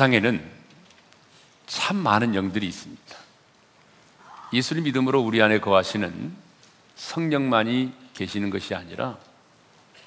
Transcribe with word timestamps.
이 0.00 0.02
세상에는 0.02 0.42
참 1.66 1.98
많은 1.98 2.34
영들이 2.34 2.66
있습니다. 2.66 3.16
예수를 4.50 4.80
믿음으로 4.80 5.20
우리 5.20 5.42
안에 5.42 5.60
거하시는 5.60 6.32
성령만이 6.96 7.92
계시는 8.14 8.48
것이 8.48 8.74
아니라 8.74 9.18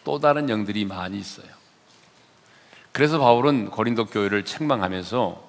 또 0.03 0.19
다른 0.19 0.49
영들이 0.49 0.85
많이 0.85 1.19
있어요. 1.19 1.45
그래서 2.91 3.19
바울은 3.19 3.69
고린도 3.69 4.05
교회를 4.07 4.45
책망하면서 4.45 5.47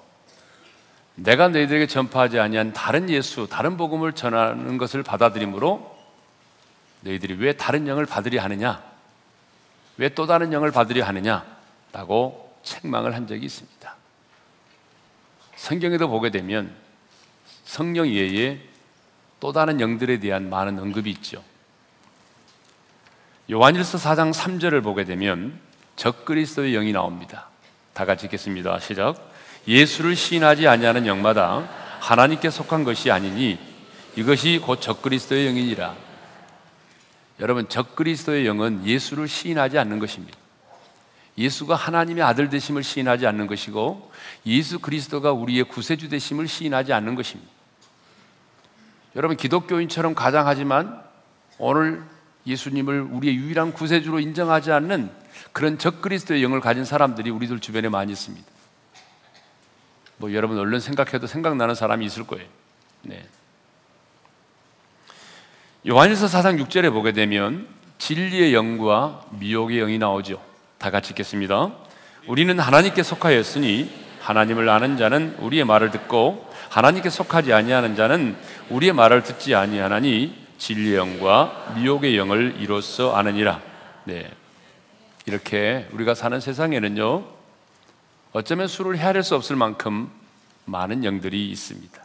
내가 1.15 1.47
너희들에게 1.47 1.87
전파하지 1.87 2.39
아니한 2.39 2.71
다른 2.71 3.09
예수, 3.09 3.47
다른 3.49 3.77
복음을 3.77 4.13
전하는 4.13 4.77
것을 4.77 5.01
받아들이므로 5.01 5.97
너희들이 7.01 7.33
왜 7.33 7.53
다른 7.53 7.87
영을 7.87 8.05
받으려 8.05 8.43
하느냐? 8.43 8.83
왜 9.97 10.09
또 10.09 10.27
다른 10.27 10.53
영을 10.53 10.71
받으려 10.71 11.03
하느냐? 11.03 11.43
라고 11.91 12.55
책망을 12.61 13.15
한 13.15 13.25
적이 13.25 13.47
있습니다. 13.47 13.74
성경에도 15.65 16.07
보게 16.07 16.29
되면 16.29 16.71
성령 17.63 18.07
이외에 18.07 18.59
또 19.39 19.51
다른 19.51 19.81
영들에 19.81 20.19
대한 20.19 20.47
많은 20.47 20.77
언급이 20.77 21.09
있죠. 21.09 21.43
요한일서 23.49 23.97
4장 23.97 24.31
3절을 24.31 24.83
보게 24.83 25.05
되면 25.05 25.59
적그리스도의 25.95 26.73
영이 26.73 26.91
나옵니다. 26.91 27.47
다 27.95 28.05
같이 28.05 28.27
읽겠습니다. 28.27 28.79
시작. 28.79 29.15
예수를 29.67 30.15
시인하지 30.15 30.67
아니하는 30.67 31.07
영마다 31.07 31.67
하나님께 31.99 32.51
속한 32.51 32.83
것이 32.83 33.09
아니니 33.09 33.57
이것이 34.15 34.61
곧 34.63 34.79
적그리스도의 34.79 35.47
영이니라. 35.47 35.95
여러분 37.39 37.67
적그리스도의 37.67 38.45
영은 38.45 38.85
예수를 38.85 39.27
시인하지 39.27 39.79
않는 39.79 39.97
것입니다. 39.97 40.37
예수가 41.37 41.75
하나님의 41.75 42.23
아들 42.23 42.49
되심을 42.49 42.83
시인하지 42.83 43.27
않는 43.27 43.47
것이고 43.47 44.11
예수 44.45 44.79
그리스도가 44.79 45.31
우리의 45.31 45.65
구세주 45.65 46.09
되심을 46.09 46.47
시인하지 46.47 46.93
않는 46.93 47.15
것입니다. 47.15 47.51
여러분 49.15 49.37
기독교인처럼 49.37 50.15
가장하지만 50.15 51.01
오늘 51.57 52.03
예수님을 52.45 53.01
우리의 53.01 53.35
유일한 53.35 53.73
구세주로 53.73 54.19
인정하지 54.19 54.71
않는 54.71 55.09
그런 55.51 55.77
적그리스도의 55.77 56.43
영을 56.43 56.59
가진 56.59 56.85
사람들이 56.85 57.29
우리들 57.29 57.59
주변에 57.59 57.89
많이 57.89 58.11
있습니다. 58.11 58.45
뭐 60.17 60.33
여러분 60.33 60.57
얼른 60.57 60.79
생각해도 60.79 61.27
생각나는 61.27 61.75
사람이 61.75 62.05
있을 62.05 62.25
거예요. 62.25 62.47
네. 63.01 63.25
요한일서 65.87 66.27
4장 66.27 66.63
6절에 66.65 66.91
보게 66.91 67.11
되면 67.11 67.67
진리의 67.97 68.53
영과 68.53 69.25
미혹의 69.31 69.79
영이 69.79 69.97
나오죠. 69.97 70.54
다 70.85 70.91
같이 70.91 71.13
읽겠습니다. 71.13 71.71
우리는 72.27 72.59
하나님께 72.59 73.01
속하였으니 73.01 73.91
하나님을 74.21 74.69
아는 74.69 74.97
자는 74.97 75.35
우리의 75.39 75.65
말을 75.65 75.89
듣고 75.89 76.47
하나님께 76.69 77.09
속하지 77.09 77.53
아니하는 77.53 77.95
자는 77.95 78.37
우리의 78.69 78.93
말을 78.93 79.23
듣지 79.23 79.55
아니하나니 79.55 80.45
진리의 80.59 80.97
영과 80.97 81.73
미혹의 81.75 82.15
영을 82.15 82.57
이로써 82.59 83.15
아느니라. 83.15 83.63
네. 84.03 84.31
이렇게 85.25 85.89
우리가 85.91 86.13
사는 86.13 86.39
세상에는요. 86.39 87.25
어쩌면 88.33 88.67
술을 88.67 88.99
헤아릴 88.99 89.23
수 89.23 89.33
없을 89.33 89.55
만큼 89.55 90.11
많은 90.65 91.03
영들이 91.03 91.49
있습니다. 91.49 91.99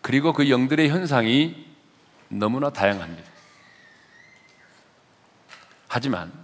그리고 0.00 0.32
그 0.32 0.48
영들의 0.48 0.88
현상이 0.88 1.66
너무나 2.28 2.70
다양합니다. 2.70 3.30
하지만 5.88 6.41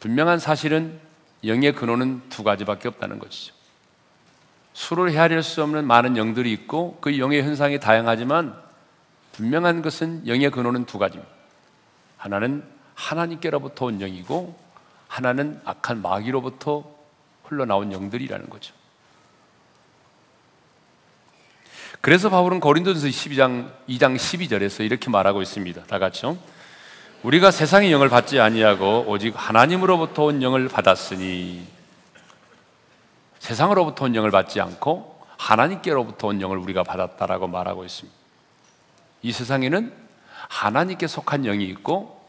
분명한 0.00 0.38
사실은 0.38 1.00
영의 1.44 1.72
근원은 1.72 2.22
두 2.28 2.42
가지밖에 2.42 2.88
없다는 2.88 3.18
것이죠. 3.18 3.54
술을 4.74 5.12
헤아릴 5.12 5.42
수 5.42 5.62
없는 5.62 5.86
많은 5.86 6.16
영들이 6.16 6.52
있고 6.52 6.98
그 7.00 7.18
영의 7.18 7.42
현상이 7.42 7.80
다양하지만 7.80 8.54
분명한 9.32 9.82
것은 9.82 10.26
영의 10.26 10.50
근원은 10.50 10.84
두 10.84 10.98
가지입니다. 10.98 11.32
하나는 12.18 12.64
하나님께로부터 12.94 13.86
온 13.86 13.98
영이고 14.00 14.58
하나는 15.08 15.60
악한 15.64 16.02
마귀로부터 16.02 16.84
흘러나온 17.44 17.92
영들이라는 17.92 18.50
거죠. 18.50 18.74
그래서 22.00 22.30
바울은 22.30 22.60
고린도전서 22.60 23.08
12장 23.08 23.70
2장 23.88 24.16
12절에서 24.16 24.84
이렇게 24.84 25.10
말하고 25.10 25.42
있습니다. 25.42 25.84
다 25.84 25.98
같이요. 25.98 26.38
우리가 27.22 27.50
세상의 27.50 27.90
영을 27.90 28.08
받지 28.08 28.38
아니하고 28.40 29.04
오직 29.08 29.34
하나님으로부터 29.36 30.24
온 30.24 30.42
영을 30.42 30.68
받았으니 30.68 31.66
세상으로부터 33.38 34.04
온 34.04 34.14
영을 34.14 34.30
받지 34.30 34.60
않고 34.60 35.18
하나님께로부터 35.36 36.28
온 36.28 36.40
영을 36.40 36.58
우리가 36.58 36.82
받았다라고 36.82 37.46
말하고 37.48 37.84
있습니다. 37.84 38.16
이 39.22 39.32
세상에는 39.32 39.92
하나님께 40.48 41.06
속한 41.06 41.42
영이 41.42 41.64
있고 41.64 42.20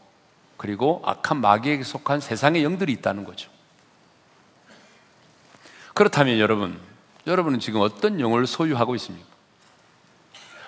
그리고 0.56 1.02
악한 1.04 1.40
마귀에게 1.40 1.84
속한 1.84 2.20
세상의 2.20 2.64
영들이 2.64 2.92
있다는 2.94 3.24
거죠. 3.24 3.50
그렇다면 5.94 6.38
여러분, 6.38 6.80
여러분은 7.26 7.60
지금 7.60 7.80
어떤 7.80 8.20
영을 8.20 8.46
소유하고 8.46 8.94
있습니까? 8.96 9.26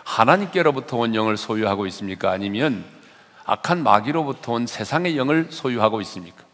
하나님께로부터 0.04 0.96
온 0.98 1.14
영을 1.14 1.36
소유하고 1.36 1.86
있습니까? 1.86 2.30
아니면 2.30 2.84
악한 3.50 3.82
마귀로부터 3.82 4.52
온 4.52 4.68
세상의 4.68 5.18
영을 5.18 5.48
소유하고 5.50 6.00
있습니까? 6.02 6.44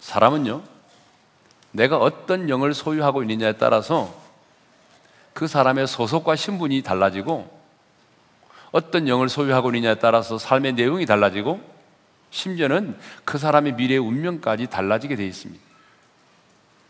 사람은요, 0.00 0.62
내가 1.72 1.98
어떤 1.98 2.48
영을 2.48 2.72
소유하고 2.72 3.20
있느냐에 3.22 3.58
따라서 3.58 4.14
그 5.34 5.46
사람의 5.46 5.86
소속과 5.86 6.36
신분이 6.36 6.80
달라지고 6.80 7.54
어떤 8.72 9.08
영을 9.08 9.28
소유하고 9.28 9.68
있느냐에 9.74 9.96
따라서 9.96 10.38
삶의 10.38 10.72
내용이 10.72 11.04
달라지고 11.04 11.60
심지어는 12.30 12.98
그 13.26 13.36
사람의 13.36 13.74
미래의 13.74 13.98
운명까지 13.98 14.68
달라지게 14.68 15.16
되어 15.16 15.26
있습니다. 15.26 15.62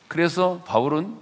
그래서 0.07 0.63
바울은 0.67 1.17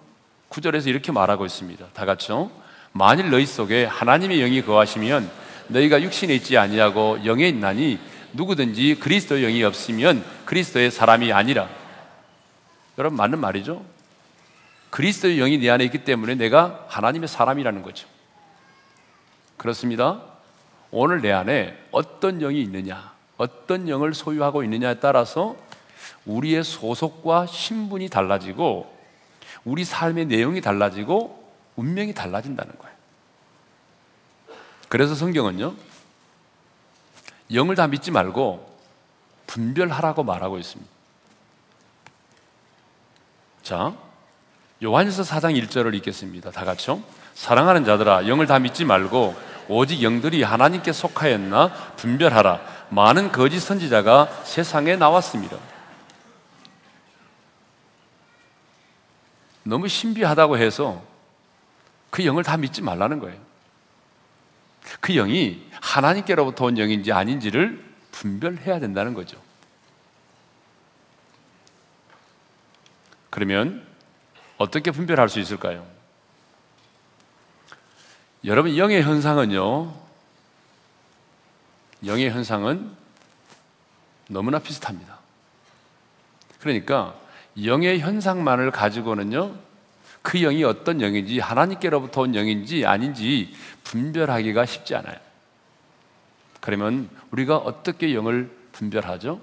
구절에서 0.50 0.90
이렇게 0.90 1.10
말하고 1.10 1.46
있습니다. 1.46 1.86
다 1.94 2.04
같이요. 2.04 2.50
만일 2.92 3.30
너희 3.30 3.46
속에 3.46 3.86
하나님의 3.86 4.40
영이 4.40 4.60
거하시면 4.60 5.45
너희가 5.68 6.02
육신에 6.02 6.34
있지 6.34 6.56
아니하고 6.56 7.24
영에 7.24 7.48
있나니 7.48 7.98
누구든지 8.32 8.96
그리스도의 8.96 9.42
영이 9.42 9.62
없으면 9.64 10.24
그리스도의 10.44 10.90
사람이 10.90 11.32
아니라. 11.32 11.68
여러분 12.98 13.16
맞는 13.16 13.38
말이죠? 13.38 13.84
그리스도의 14.90 15.36
영이 15.38 15.58
내 15.58 15.68
안에 15.70 15.84
있기 15.84 16.04
때문에 16.04 16.34
내가 16.34 16.86
하나님의 16.88 17.28
사람이라는 17.28 17.82
거죠. 17.82 18.06
그렇습니다. 19.56 20.22
오늘 20.90 21.20
내 21.20 21.32
안에 21.32 21.76
어떤 21.90 22.38
영이 22.38 22.60
있느냐, 22.62 23.12
어떤 23.36 23.88
영을 23.88 24.14
소유하고 24.14 24.62
있느냐에 24.62 25.00
따라서 25.00 25.56
우리의 26.24 26.64
소속과 26.64 27.46
신분이 27.46 28.08
달라지고 28.08 28.94
우리 29.64 29.84
삶의 29.84 30.26
내용이 30.26 30.60
달라지고 30.60 31.44
운명이 31.76 32.14
달라진다는 32.14 32.72
거예요. 32.78 32.95
그래서 34.88 35.14
성경은요, 35.14 35.74
영을 37.52 37.74
다 37.76 37.86
믿지 37.86 38.10
말고 38.10 38.76
분별하라고 39.46 40.22
말하고 40.24 40.58
있습니다. 40.58 40.90
자, 43.62 43.94
요한일서 44.82 45.22
4장 45.22 45.60
1절을 45.60 45.94
읽겠습니다. 45.94 46.50
다 46.50 46.64
같이요. 46.64 47.02
사랑하는 47.34 47.84
자들아, 47.84 48.28
영을 48.28 48.46
다 48.46 48.58
믿지 48.58 48.84
말고 48.84 49.34
오직 49.68 50.02
영들이 50.02 50.42
하나님께 50.42 50.92
속하였나 50.92 51.72
분별하라. 51.96 52.60
많은 52.90 53.32
거짓 53.32 53.60
선지자가 53.60 54.42
세상에 54.44 54.96
나왔습니다. 54.96 55.56
너무 59.64 59.88
신비하다고 59.88 60.58
해서 60.58 61.02
그 62.10 62.24
영을 62.24 62.44
다 62.44 62.56
믿지 62.56 62.82
말라는 62.82 63.18
거예요. 63.18 63.45
그 65.00 65.12
영이 65.12 65.66
하나님께로부터 65.80 66.66
온 66.66 66.78
영인지 66.78 67.12
아닌지를 67.12 67.84
분별해야 68.12 68.78
된다는 68.78 69.14
거죠. 69.14 69.40
그러면 73.30 73.86
어떻게 74.56 74.90
분별할 74.90 75.28
수 75.28 75.40
있을까요? 75.40 75.86
여러분, 78.44 78.76
영의 78.76 79.02
현상은요, 79.02 79.92
영의 82.06 82.30
현상은 82.30 82.94
너무나 84.28 84.58
비슷합니다. 84.58 85.18
그러니까 86.60 87.14
영의 87.64 88.00
현상만을 88.00 88.70
가지고는요, 88.70 89.65
그 90.26 90.40
영이 90.40 90.64
어떤 90.64 91.00
영인지, 91.02 91.38
하나님께로부터 91.38 92.22
온 92.22 92.34
영인지 92.34 92.84
아닌지 92.84 93.54
분별하기가 93.84 94.66
쉽지 94.66 94.96
않아요. 94.96 95.16
그러면 96.58 97.08
우리가 97.30 97.56
어떻게 97.58 98.12
영을 98.12 98.50
분별하죠? 98.72 99.40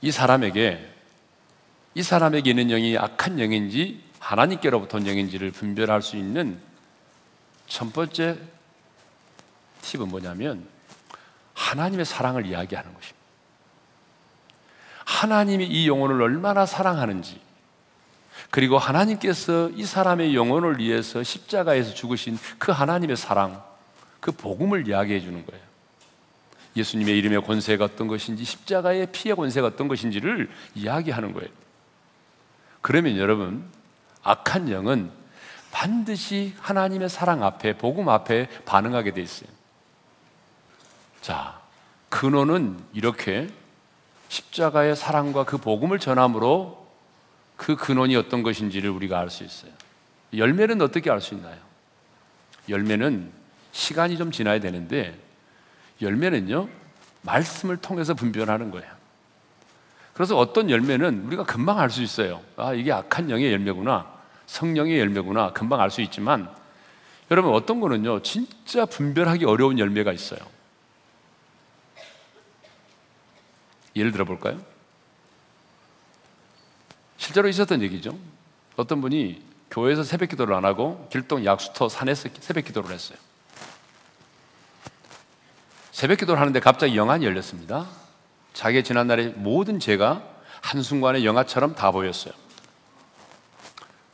이 0.00 0.10
사람에게 0.10 0.92
이 1.94 2.02
사람에게 2.02 2.50
있는 2.50 2.66
영이 2.66 2.98
악한 2.98 3.38
영인지 3.38 4.02
하나님께로부터 4.18 4.98
온 4.98 5.06
영인지를 5.06 5.52
분별할 5.52 6.02
수 6.02 6.16
있는 6.16 6.58
첫 7.68 7.92
번째 7.92 8.38
팁은 9.82 10.08
뭐냐면 10.08 10.66
하나님의 11.54 12.04
사랑을 12.04 12.46
이야기하는 12.46 12.92
것입니다. 12.92 13.16
하나님이 15.04 15.66
이 15.68 15.86
영혼을 15.86 16.20
얼마나 16.20 16.66
사랑하는지, 16.66 17.45
그리고 18.56 18.78
하나님께서 18.78 19.68
이 19.74 19.84
사람의 19.84 20.34
영혼을 20.34 20.78
위해서 20.78 21.22
십자가에서 21.22 21.92
죽으신 21.92 22.38
그 22.56 22.72
하나님의 22.72 23.14
사랑, 23.14 23.62
그 24.18 24.32
복음을 24.32 24.88
이야기해 24.88 25.20
주는 25.20 25.44
거예요. 25.44 25.62
예수님의 26.74 27.18
이름의 27.18 27.42
권세가 27.42 27.84
어떤 27.84 28.06
것인지, 28.06 28.44
십자가의 28.44 29.12
피의 29.12 29.36
권세가 29.36 29.66
어떤 29.66 29.88
것인지를 29.88 30.50
이야기하는 30.74 31.34
거예요. 31.34 31.50
그러면 32.80 33.18
여러분, 33.18 33.62
악한 34.22 34.70
영은 34.70 35.10
반드시 35.70 36.54
하나님의 36.58 37.10
사랑 37.10 37.44
앞에, 37.44 37.76
복음 37.76 38.08
앞에 38.08 38.48
반응하게 38.64 39.12
돼 39.12 39.20
있어요. 39.20 39.50
자, 41.20 41.60
근원은 42.08 42.82
이렇게 42.94 43.50
십자가의 44.30 44.96
사랑과 44.96 45.44
그 45.44 45.58
복음을 45.58 45.98
전함으로 45.98 46.85
그 47.56 47.76
근원이 47.76 48.14
어떤 48.16 48.42
것인지를 48.42 48.90
우리가 48.90 49.18
알 49.18 49.30
수 49.30 49.44
있어요. 49.44 49.72
열매는 50.34 50.80
어떻게 50.82 51.10
알 51.10 51.20
수 51.20 51.34
있나요? 51.34 51.56
열매는 52.68 53.32
시간이 53.72 54.16
좀 54.18 54.30
지나야 54.30 54.60
되는데 54.60 55.18
열매는요, 56.02 56.68
말씀을 57.22 57.76
통해서 57.78 58.14
분별하는 58.14 58.70
거예요. 58.70 58.90
그래서 60.14 60.36
어떤 60.38 60.70
열매는 60.70 61.26
우리가 61.26 61.44
금방 61.44 61.78
알 61.78 61.90
수 61.90 62.02
있어요. 62.02 62.42
아, 62.56 62.72
이게 62.74 62.92
악한 62.92 63.30
영의 63.30 63.52
열매구나. 63.52 64.14
성령의 64.46 64.98
열매구나. 64.98 65.52
금방 65.52 65.80
알 65.80 65.90
수 65.90 66.00
있지만 66.02 66.48
여러분 67.30 67.52
어떤 67.52 67.80
거는요, 67.80 68.22
진짜 68.22 68.86
분별하기 68.86 69.44
어려운 69.44 69.78
열매가 69.78 70.12
있어요. 70.12 70.40
예를 73.96 74.12
들어 74.12 74.24
볼까요? 74.24 74.60
실제로 77.16 77.48
있었던 77.48 77.82
얘기죠. 77.82 78.16
어떤 78.76 79.00
분이 79.00 79.42
교회에서 79.70 80.04
새벽 80.04 80.28
기도를 80.28 80.54
안 80.54 80.64
하고 80.64 81.08
길동 81.10 81.44
약수터 81.44 81.88
산에서 81.88 82.28
새벽 82.40 82.64
기도를 82.64 82.92
했어요. 82.92 83.18
새벽 85.92 86.18
기도를 86.18 86.40
하는데 86.40 86.60
갑자기 86.60 86.96
영안이 86.96 87.24
열렸습니다. 87.24 87.86
자기의 88.52 88.84
지난날의 88.84 89.34
모든 89.36 89.80
죄가 89.80 90.22
한순간에 90.60 91.24
영화처럼 91.24 91.74
다 91.74 91.90
보였어요. 91.90 92.34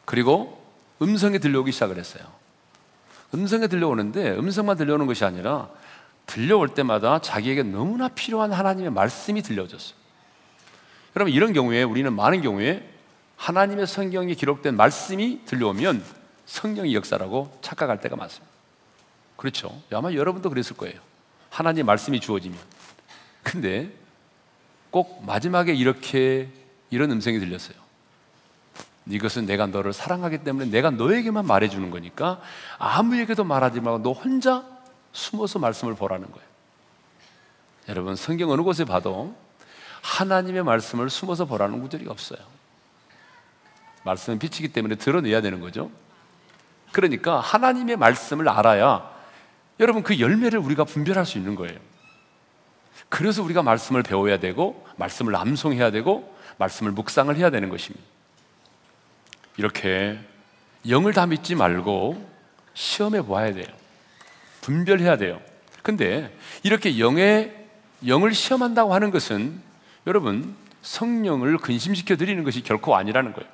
그리고 0.05 0.65
음성이 1.01 1.39
들려오기 1.39 1.73
시작을 1.73 1.99
했어요. 1.99 2.25
음성이 3.35 3.69
들려오는데 3.69 4.31
음성만 4.33 4.77
들려오는 4.77 5.07
것이 5.07 5.25
아니라 5.25 5.69
들려올 6.27 6.69
때마다 6.69 7.21
자기에게 7.21 7.63
너무나 7.63 8.09
필요한 8.09 8.53
하나님의 8.53 8.91
말씀이 8.93 9.43
들려졌어요. 9.43 9.97
여러분 11.17 11.33
이런 11.33 11.53
경우에 11.53 11.83
우리는 11.83 12.13
많은 12.13 12.43
경우에 12.43 12.92
하나님의 13.43 13.89
성경에 13.89 14.35
기록된 14.35 14.77
말씀이 14.77 15.41
들려오면 15.47 16.05
성령의 16.47 16.95
역사라고 16.95 17.59
착각할 17.61 18.01
때가 18.01 18.15
많습니다. 18.15 18.49
그렇죠? 19.37 19.83
아마 19.93 20.13
여러분도 20.13 20.49
그랬을 20.49 20.77
거예요. 20.77 21.01
하나님의 21.51 21.83
말씀이 21.83 22.21
주어지면. 22.21 22.57
근데 23.43 23.93
꼭 24.93 25.25
마지막에 25.27 25.75
이렇게 25.75 26.51
이런 26.91 27.11
음성이 27.11 27.41
들렸어요. 27.41 27.77
이것은 29.09 29.47
내가 29.47 29.67
너를 29.67 29.93
사랑하기 29.93 30.45
때문에 30.45 30.71
내가 30.71 30.91
너에게만 30.91 31.45
말해주는 31.45 31.91
거니까 31.91 32.41
아무에게도 32.79 33.43
말하지 33.43 33.81
말고 33.81 34.05
너 34.05 34.13
혼자 34.13 34.65
숨어서 35.13 35.59
말씀을 35.59 35.97
보라는 35.97 36.31
거예요. 36.31 36.49
여러분 37.89 38.15
성경 38.15 38.51
어느 38.51 38.63
곳에 38.63 38.85
봐도 38.85 39.35
하나님의 40.03 40.63
말씀을 40.63 41.11
숨어서 41.11 41.47
보라는 41.47 41.83
구절이 41.83 42.07
없어요. 42.07 42.62
말씀은 44.05 44.39
빛이기 44.39 44.69
때문에 44.69 44.97
드러내야 44.97 45.41
되는 45.41 45.61
거죠. 45.61 45.91
그러니까 46.93 47.41
하나님의 47.41 47.97
말씀을 47.97 48.49
알아야 48.49 49.11
여러분 49.81 50.03
그 50.03 50.21
열매를 50.21 50.59
우리가 50.59 50.85
분별할 50.85 51.25
수 51.27 51.39
있는 51.39 51.55
거예요. 51.55 51.79
그래서 53.09 53.43
우리가 53.43 53.63
말씀을 53.63 54.03
배워야 54.03 54.39
되고 54.39 54.87
말씀을 54.97 55.35
암송해야 55.37 55.91
되고 55.91 56.35
말씀을 56.59 56.93
묵상을 56.93 57.35
해야 57.37 57.51
되는 57.51 57.69
것입니다. 57.69 58.05
이렇게 59.57 60.19
영을 60.89 61.13
다 61.13 61.27
믿지 61.27 61.55
말고 61.55 62.29
시험해 62.75 63.23
보아야 63.23 63.53
돼요. 63.53 63.67
분별해야 64.63 65.17
돼요. 65.17 65.41
근데 65.83 66.37
이렇게 66.63 66.99
영의 66.99 67.55
영을 68.07 68.35
시험한다고 68.35 68.95
하는 68.95 69.11
것은 69.11 69.61
여러분 70.07 70.55
성령을 70.83 71.59
근심시켜 71.59 72.17
드리는 72.17 72.43
것이 72.45 72.63
결코 72.63 72.97
아니라는 72.97 73.33
거예요. 73.33 73.51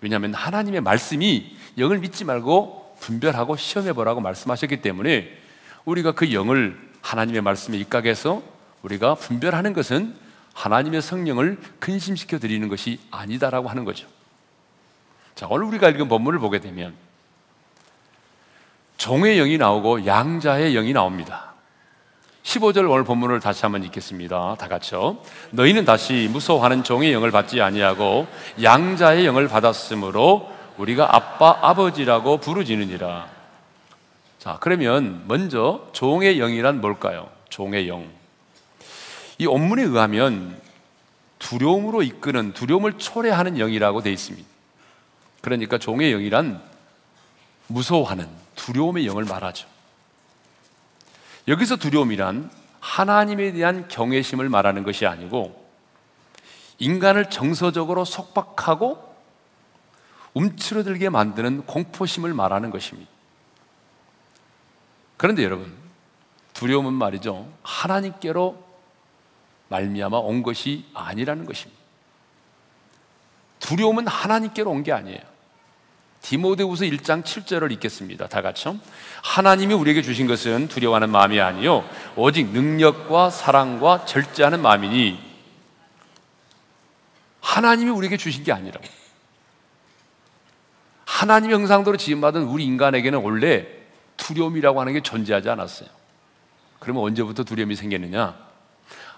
왜냐하면 0.00 0.34
하나님의 0.34 0.80
말씀이 0.80 1.56
영을 1.78 1.98
믿지 1.98 2.24
말고 2.24 2.96
분별하고 3.00 3.56
시험해 3.56 3.92
보라고 3.92 4.20
말씀하셨기 4.20 4.82
때문에 4.82 5.36
우리가 5.84 6.12
그 6.12 6.32
영을 6.32 6.78
하나님의 7.02 7.42
말씀에 7.42 7.76
입각해서 7.78 8.42
우리가 8.82 9.14
분별하는 9.14 9.72
것은 9.72 10.14
하나님의 10.54 11.02
성령을 11.02 11.58
근심시켜 11.78 12.38
드리는 12.38 12.68
것이 12.68 12.98
아니다라고 13.10 13.68
하는 13.68 13.84
거죠. 13.84 14.08
자, 15.34 15.46
오늘 15.48 15.66
우리가 15.66 15.88
읽은 15.90 16.08
본문을 16.08 16.40
보게 16.40 16.58
되면 16.58 16.94
종의 18.96 19.36
영이 19.36 19.56
나오고 19.58 20.06
양자의 20.06 20.72
영이 20.72 20.92
나옵니다. 20.92 21.47
15절 22.48 22.90
오늘 22.90 23.04
본문을 23.04 23.40
다시 23.40 23.62
한번 23.62 23.84
읽겠습니다. 23.84 24.56
다 24.58 24.68
같이요. 24.68 25.18
너희는 25.50 25.84
다시 25.84 26.30
무서워하는 26.32 26.82
종의 26.82 27.12
영을 27.12 27.30
받지 27.30 27.60
아니하고 27.60 28.26
양자의 28.62 29.26
영을 29.26 29.48
받았으므로 29.48 30.50
우리가 30.78 31.14
아빠 31.14 31.58
아버지라고 31.60 32.38
부르지느니라. 32.38 33.28
자, 34.38 34.56
그러면 34.60 35.24
먼저 35.26 35.88
종의 35.92 36.38
영이란 36.38 36.80
뭘까요? 36.80 37.28
종의 37.50 37.86
영. 37.86 38.08
이 39.36 39.44
원문에 39.44 39.82
의하면 39.82 40.58
두려움으로 41.38 42.02
이끄는 42.02 42.54
두려움을 42.54 42.94
초래하는 42.94 43.58
영이라고 43.58 44.00
되어 44.00 44.12
있습니다. 44.12 44.48
그러니까 45.42 45.76
종의 45.76 46.12
영이란 46.12 46.62
무서워하는 47.66 48.26
두려움의 48.56 49.06
영을 49.06 49.24
말하죠. 49.24 49.68
여기서 51.48 51.76
두려움이란 51.76 52.50
하나님에 52.80 53.52
대한 53.52 53.88
경외심을 53.88 54.48
말하는 54.48 54.84
것이 54.84 55.06
아니고 55.06 55.66
인간을 56.78 57.30
정서적으로 57.30 58.04
속박하고 58.04 59.08
움츠러들게 60.34 61.08
만드는 61.08 61.66
공포심을 61.66 62.34
말하는 62.34 62.70
것입니다. 62.70 63.10
그런데 65.16 65.42
여러분, 65.42 65.74
두려움은 66.52 66.92
말이죠. 66.92 67.50
하나님께로 67.62 68.62
말미암아 69.68 70.16
온 70.18 70.42
것이 70.42 70.86
아니라는 70.94 71.44
것입니다. 71.46 71.80
두려움은 73.58 74.06
하나님께로 74.06 74.70
온 74.70 74.82
게 74.84 74.92
아니에요. 74.92 75.37
디모데후서 76.22 76.84
1장 76.84 77.22
7절을 77.22 77.72
읽겠습니다. 77.72 78.26
다 78.26 78.42
같이요. 78.42 78.76
하나님이 79.22 79.74
우리에게 79.74 80.02
주신 80.02 80.26
것은 80.26 80.68
두려워하는 80.68 81.10
마음이 81.10 81.40
아니요 81.40 81.88
오직 82.16 82.48
능력과 82.48 83.30
사랑과 83.30 84.04
절제하는 84.04 84.60
마음이니 84.60 85.18
하나님이 87.40 87.90
우리에게 87.90 88.16
주신 88.16 88.44
게 88.44 88.52
아니라고. 88.52 88.84
하나님의 91.06 91.54
형상대로 91.54 91.96
지음받은 91.96 92.44
우리 92.44 92.64
인간에게는 92.64 93.20
원래 93.20 93.66
두려움이라고 94.16 94.80
하는 94.80 94.92
게 94.92 95.00
존재하지 95.00 95.48
않았어요. 95.48 95.88
그러면 96.78 97.02
언제부터 97.04 97.44
두려움이 97.44 97.74
생겼느냐? 97.74 98.36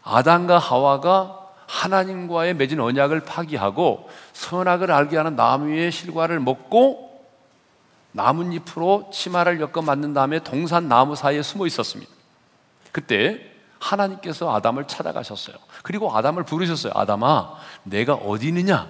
아담과 0.02 0.58
하와가 0.58 1.39
하나님과의 1.70 2.54
맺은 2.54 2.80
언약을 2.80 3.20
파기하고 3.20 4.10
선악을 4.32 4.90
알게 4.90 5.16
하는 5.16 5.36
나무의 5.36 5.92
실과를 5.92 6.40
먹고 6.40 7.24
나뭇잎으로 8.10 9.10
치마를 9.12 9.60
엮어 9.60 9.80
만든 9.82 10.12
다음에 10.12 10.40
동산 10.40 10.88
나무 10.88 11.14
사이에 11.14 11.42
숨어 11.42 11.68
있었습니다. 11.68 12.10
그때 12.90 13.40
하나님께서 13.78 14.52
아담을 14.52 14.88
찾아가셨어요. 14.88 15.56
그리고 15.84 16.14
아담을 16.14 16.42
부르셨어요. 16.42 16.92
아담아, 16.96 17.54
내가 17.84 18.14
어디 18.14 18.48
있느냐? 18.48 18.88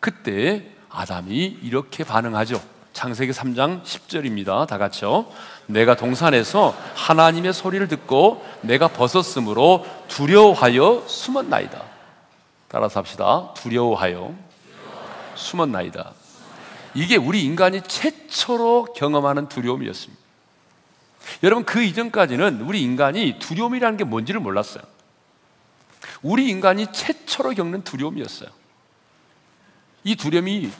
그때 0.00 0.66
아담이 0.90 1.58
이렇게 1.62 2.02
반응하죠. 2.02 2.60
창세기 2.94 3.30
3장 3.30 3.84
10절입니다. 3.84 4.66
다 4.66 4.76
같이요. 4.76 5.26
내가 5.66 5.94
동산에서 5.94 6.74
하나님의 6.96 7.52
소리를 7.52 7.86
듣고 7.86 8.44
내가 8.62 8.88
벗었으므로 8.88 9.86
두려워하여 10.08 11.04
숨었나이다. 11.06 11.97
따라서 12.68 13.00
합시다. 13.00 13.52
두려워하여 13.54 14.34
숨었나이다. 15.34 16.12
이게 16.94 17.16
우리 17.16 17.44
인간이 17.44 17.82
최초로 17.82 18.92
경험하는 18.94 19.48
두려움이었습니다. 19.48 20.22
여러분, 21.42 21.64
그 21.64 21.82
이전까지는 21.82 22.62
우리 22.62 22.82
인간이 22.82 23.38
두려움이라는 23.38 23.96
게 23.96 24.04
뭔지를 24.04 24.40
몰랐어요. 24.40 24.82
우리 26.22 26.48
인간이 26.48 26.86
최초로 26.92 27.50
겪는 27.50 27.84
두려움이었어요. 27.84 28.48
이 30.04 30.16
두려움이 30.16 30.70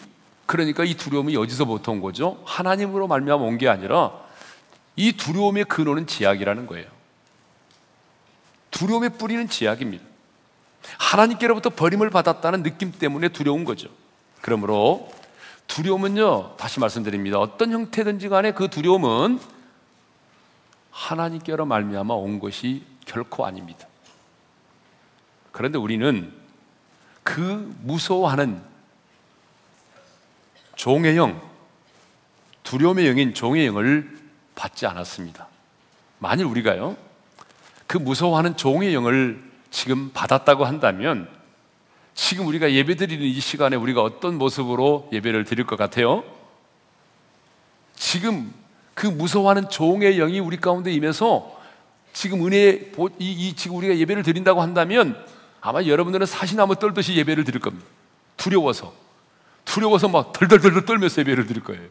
그러니까 0.47 0.85
이 0.85 0.95
두려움이 0.95 1.37
어디서부터 1.37 1.93
온 1.93 2.01
거죠? 2.01 2.43
하나님으로 2.47 3.07
말미암아 3.07 3.43
온 3.45 3.59
게 3.59 3.69
아니라 3.69 4.13
이 4.97 5.13
두려움의 5.13 5.67
근원은 5.67 6.07
지약이라는 6.07 6.67
거예요. 6.67 6.87
두려움의 8.71 9.11
뿌리는 9.11 9.49
지약입니다. 9.49 10.05
하나님께로부터 10.99 11.71
버림을 11.71 12.11
받았다는 12.11 12.63
느낌 12.63 12.93
때문에 12.93 13.29
두려운 13.29 13.65
거죠. 13.65 13.89
그러므로 14.41 15.11
두려움은요, 15.67 16.57
다시 16.57 16.81
말씀드립니다. 16.81 17.39
어떤 17.39 17.73
형태든지 17.73 18.29
간에 18.29 18.53
그 18.53 18.69
두려움은 18.69 19.39
하나님께로 20.91 21.67
말미암아 21.67 22.15
온 22.15 22.41
것이 22.41 22.85
결코 23.05 23.47
아닙니다. 23.47 23.87
그런데 25.53 25.79
우리는 25.79 26.33
그 27.23 27.75
무서워하는 27.83 28.63
종의 30.77 31.17
영, 31.17 31.41
두려움의 32.63 33.09
영인 33.09 33.35
종의 33.35 33.67
영을 33.67 34.19
받지 34.55 34.87
않았습니다. 34.87 35.47
만일 36.19 36.47
우리가요, 36.47 36.97
그 37.87 37.99
무서워하는 37.99 38.57
종의 38.57 38.95
영을 38.95 39.48
지금 39.71 40.11
받았다고 40.13 40.65
한다면 40.65 41.29
지금 42.15 42.47
우리가 42.47 42.73
예배 42.73 42.97
드리는 42.97 43.25
이 43.25 43.41
시간에 43.41 43.77
우리가 43.77 44.03
어떤 44.03 44.39
모습으로 44.39 45.09
예배를 45.13 45.45
드릴 45.45 45.67
것 45.67 45.77
같아요? 45.77 46.25
지금 47.95 48.53
그 48.95 49.07
무서워하는 49.07 49.69
종의 49.71 50.17
영이 50.17 50.41
우리 50.41 50.57
가운데 50.57 50.93
임해서 50.93 51.57
지금 52.13 52.45
은혜, 52.45 52.91
이, 53.19 53.31
이 53.49 53.55
지금 53.55 53.77
우리가 53.77 53.97
예배를 53.97 54.25
드린다고 54.25 54.61
한다면 54.61 55.25
아마 55.61 55.83
여러분들은 55.83 56.27
사시나무 56.27 56.77
떨듯이 56.77 57.15
예배를 57.17 57.45
드릴 57.45 57.61
겁니다. 57.61 57.87
두려워서. 58.37 58.93
두려워서 59.65 60.09
막 60.09 60.33
덜덜덜 60.33 60.85
떨면서 60.85 61.21
예배를 61.21 61.47
드릴 61.47 61.63
거예요. 61.63 61.87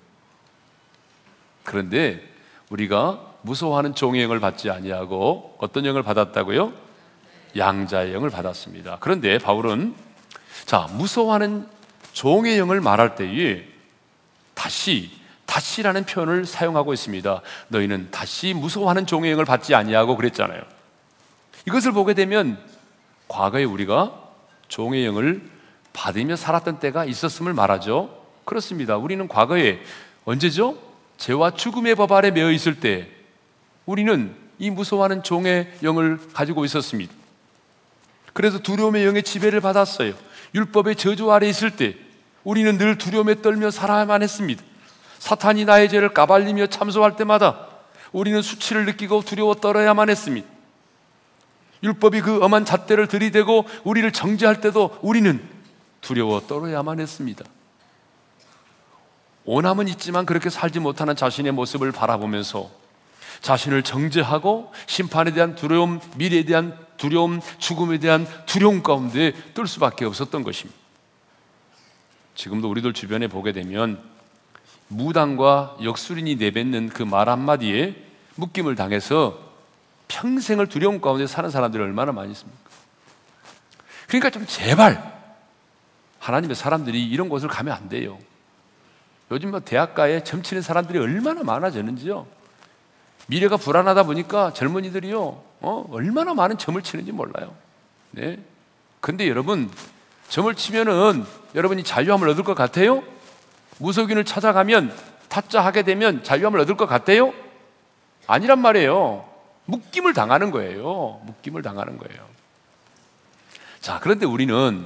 그런데 1.63 2.21
우리가 2.69 3.21
무서워하는 3.43 3.95
종의 3.95 4.23
영을 4.23 4.39
받지 4.39 4.69
아니하고 4.69 5.55
어떤 5.59 5.85
영을 5.85 6.03
받았다고요? 6.03 6.86
양자의 7.55 8.13
영을 8.13 8.29
받았습니다. 8.29 8.97
그런데 8.99 9.37
바울은 9.37 9.95
자, 10.65 10.87
무서워하는 10.91 11.67
종의 12.13 12.57
영을 12.57 12.81
말할 12.81 13.15
때에 13.15 13.63
다시 14.53 15.11
다시라는 15.45 16.05
표현을 16.05 16.45
사용하고 16.45 16.93
있습니다. 16.93 17.41
너희는 17.69 18.09
다시 18.11 18.53
무서워하는 18.53 19.05
종의 19.05 19.31
영을 19.31 19.45
받지 19.45 19.73
아니하고 19.73 20.17
그랬잖아요. 20.17 20.61
이것을 21.67 21.93
보게 21.93 22.13
되면 22.13 22.59
과거에 23.27 23.63
우리가 23.63 24.13
종의 24.67 25.05
영을 25.05 25.41
받으며 25.93 26.35
살았던 26.35 26.79
때가 26.79 27.05
있었음을 27.05 27.53
말하죠. 27.53 28.23
그렇습니다. 28.45 28.97
우리는 28.97 29.27
과거에 29.27 29.79
언제죠? 30.25 30.77
죄와 31.17 31.51
죽음의 31.51 31.95
법 31.95 32.11
아래 32.11 32.29
매여 32.29 32.51
있을 32.51 32.79
때 32.79 33.09
우리는 33.85 34.35
이 34.59 34.69
무서워하는 34.69 35.23
종의 35.23 35.77
영을 35.83 36.19
가지고 36.33 36.65
있었습니다. 36.65 37.13
그래서 38.37 38.59
두려움의 38.59 39.03
영의 39.03 39.23
지배를 39.23 39.61
받았어요. 39.61 40.13
율법의 40.53 40.97
저주 40.97 41.31
아래 41.31 41.49
있을 41.49 41.71
때 41.71 41.95
우리는 42.43 42.77
늘 42.77 42.99
두려움에 42.99 43.41
떨며 43.41 43.71
살아야만 43.71 44.21
했습니다. 44.21 44.63
사탄이 45.17 45.65
나의 45.65 45.89
죄를 45.89 46.13
까발리며 46.13 46.67
참소할 46.67 47.15
때마다 47.15 47.65
우리는 48.11 48.39
수치를 48.43 48.85
느끼고 48.85 49.23
두려워 49.23 49.55
떨어야만 49.55 50.11
했습니다. 50.11 50.47
율법이 51.81 52.21
그 52.21 52.43
엄한 52.43 52.63
잣대를 52.63 53.07
들이대고 53.07 53.65
우리를 53.83 54.11
정죄할 54.11 54.61
때도 54.61 54.99
우리는 55.01 55.41
두려워 56.01 56.39
떨어야만 56.41 56.99
했습니다. 56.99 57.43
오남은 59.45 59.87
있지만 59.87 60.27
그렇게 60.27 60.51
살지 60.51 60.79
못하는 60.79 61.15
자신의 61.15 61.53
모습을 61.53 61.91
바라보면서 61.91 62.69
자신을 63.41 63.81
정죄하고 63.81 64.71
심판에 64.85 65.33
대한 65.33 65.55
두려움, 65.55 65.99
미래에 66.17 66.43
대한 66.43 66.85
두려움, 66.97 67.39
죽음에 67.59 67.99
대한 67.99 68.27
두려움 68.45 68.83
가운데 68.83 69.33
뜰 69.53 69.67
수밖에 69.67 70.05
없었던 70.05 70.43
것입니다. 70.43 70.79
지금도 72.35 72.69
우리들 72.69 72.93
주변에 72.93 73.27
보게 73.27 73.51
되면 73.51 74.01
무당과 74.89 75.77
역술인이 75.83 76.35
내뱉는 76.35 76.89
그 76.89 77.03
말 77.03 77.29
한마디에 77.29 77.95
묶임을 78.35 78.75
당해서 78.75 79.39
평생을 80.07 80.67
두려움 80.67 81.01
가운데 81.01 81.27
사는 81.27 81.49
사람들이 81.49 81.83
얼마나 81.83 82.11
많이 82.11 82.31
있습니까? 82.31 82.59
그러니까 84.07 84.29
좀 84.29 84.45
제발 84.45 85.17
하나님의 86.19 86.55
사람들이 86.55 87.05
이런 87.07 87.29
곳을 87.29 87.49
가면 87.49 87.73
안 87.75 87.89
돼요. 87.89 88.17
요즘 89.31 89.51
뭐 89.51 89.59
대학가에 89.59 90.23
점치는 90.23 90.61
사람들이 90.61 90.99
얼마나 90.99 91.43
많아졌는지요. 91.43 92.25
미래가 93.27 93.57
불안하다 93.57 94.03
보니까 94.03 94.53
젊은이들이요, 94.53 95.43
어, 95.61 95.85
얼마나 95.91 96.33
많은 96.33 96.57
점을 96.57 96.81
치는지 96.81 97.11
몰라요. 97.11 97.53
네. 98.11 98.39
근데 98.99 99.27
여러분, 99.27 99.69
점을 100.29 100.53
치면은 100.53 101.25
여러분이 101.55 101.83
자유함을 101.83 102.29
얻을 102.29 102.43
것 102.43 102.55
같아요? 102.55 103.03
무속인을 103.79 104.25
찾아가면 104.25 104.93
타짜 105.29 105.63
하게 105.63 105.83
되면 105.83 106.23
자유함을 106.23 106.59
얻을 106.61 106.77
것 106.77 106.87
같아요? 106.87 107.33
아니란 108.27 108.59
말이에요. 108.59 109.27
묶임을 109.65 110.13
당하는 110.13 110.51
거예요. 110.51 111.21
묶임을 111.25 111.61
당하는 111.61 111.97
거예요. 111.97 112.25
자, 113.79 113.99
그런데 114.01 114.25
우리는 114.25 114.85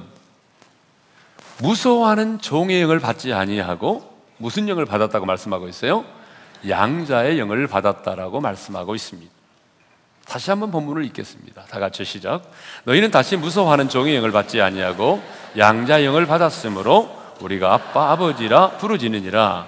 무서워하는 1.60 2.40
종의 2.40 2.82
영을 2.82 2.98
받지 2.98 3.32
아니하고 3.32 4.12
무슨 4.38 4.68
영을 4.68 4.84
받았다고 4.84 5.26
말씀하고 5.26 5.68
있어요? 5.68 6.04
양자의 6.68 7.38
영을 7.38 7.66
받았다라고 7.66 8.40
말씀하고 8.40 8.94
있습니다. 8.94 9.31
다시 10.26 10.50
한번 10.50 10.70
본문을 10.70 11.04
읽겠습니다. 11.06 11.62
다 11.64 11.80
같이 11.80 12.04
시작. 12.04 12.50
너희는 12.84 13.10
다시 13.10 13.36
무서워하는 13.36 13.88
종의 13.88 14.16
영을 14.16 14.32
받지 14.32 14.60
아니하고 14.60 15.22
양자 15.58 16.04
영을 16.04 16.26
받았으므로 16.26 17.20
우리가 17.40 17.74
아빠 17.74 18.12
아버지라 18.12 18.72
부르지느니라. 18.78 19.66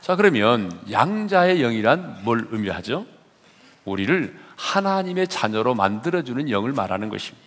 자 0.00 0.16
그러면 0.16 0.70
양자의 0.90 1.60
영이란 1.60 2.20
뭘 2.22 2.46
의미하죠? 2.50 3.06
우리를 3.84 4.38
하나님의 4.56 5.28
자녀로 5.28 5.74
만들어주는 5.74 6.50
영을 6.50 6.72
말하는 6.72 7.08
것입니다. 7.08 7.46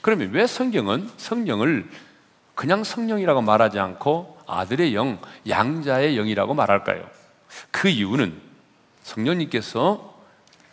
그러면 0.00 0.30
왜 0.32 0.46
성경은 0.46 1.10
성령을 1.16 1.88
그냥 2.54 2.84
성령이라고 2.84 3.42
말하지 3.42 3.78
않고 3.78 4.38
아들의 4.46 4.94
영, 4.94 5.18
양자의 5.48 6.16
영이라고 6.16 6.54
말할까요? 6.54 7.04
그 7.70 7.88
이유는 7.88 8.34
성령님께서 9.02 10.17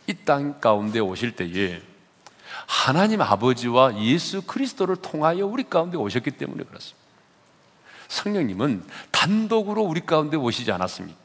이 0.08 0.14
땅 0.26 0.60
가운데 0.60 1.00
오실 1.00 1.36
때에 1.36 1.82
하나님 2.68 3.22
아버지와 3.22 4.00
예수 4.02 4.42
그리스도를 4.42 4.96
통하여 4.98 5.46
우리 5.46 5.64
가운데 5.64 5.98
오셨기 5.98 6.32
때문에 6.32 6.64
그렇습니다. 6.64 7.06
성령님은 8.08 8.84
단독으로 9.12 9.84
우리 9.84 10.02
가운데 10.02 10.38
오시지 10.38 10.72
않았습니다. 10.72 11.18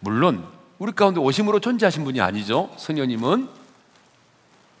물론 0.00 0.46
우리 0.78 0.92
가운데 0.92 1.20
오심으로 1.20 1.60
존재하신 1.60 2.04
분이 2.04 2.20
아니죠. 2.20 2.70
성령님은 2.76 3.48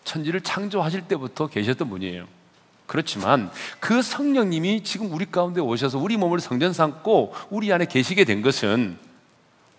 천지를 0.04 0.40
창조하실 0.40 1.08
때부터 1.08 1.46
계셨던 1.46 1.88
분이에요. 1.88 2.26
그렇지만 2.86 3.50
그 3.80 4.02
성령님이 4.02 4.84
지금 4.84 5.12
우리 5.12 5.24
가운데 5.30 5.60
오셔서 5.60 5.98
우리 5.98 6.16
몸을 6.16 6.40
성전 6.40 6.72
삼고 6.72 7.34
우리 7.50 7.72
안에 7.72 7.86
계시게 7.86 8.24
된 8.24 8.42
것은 8.42 8.98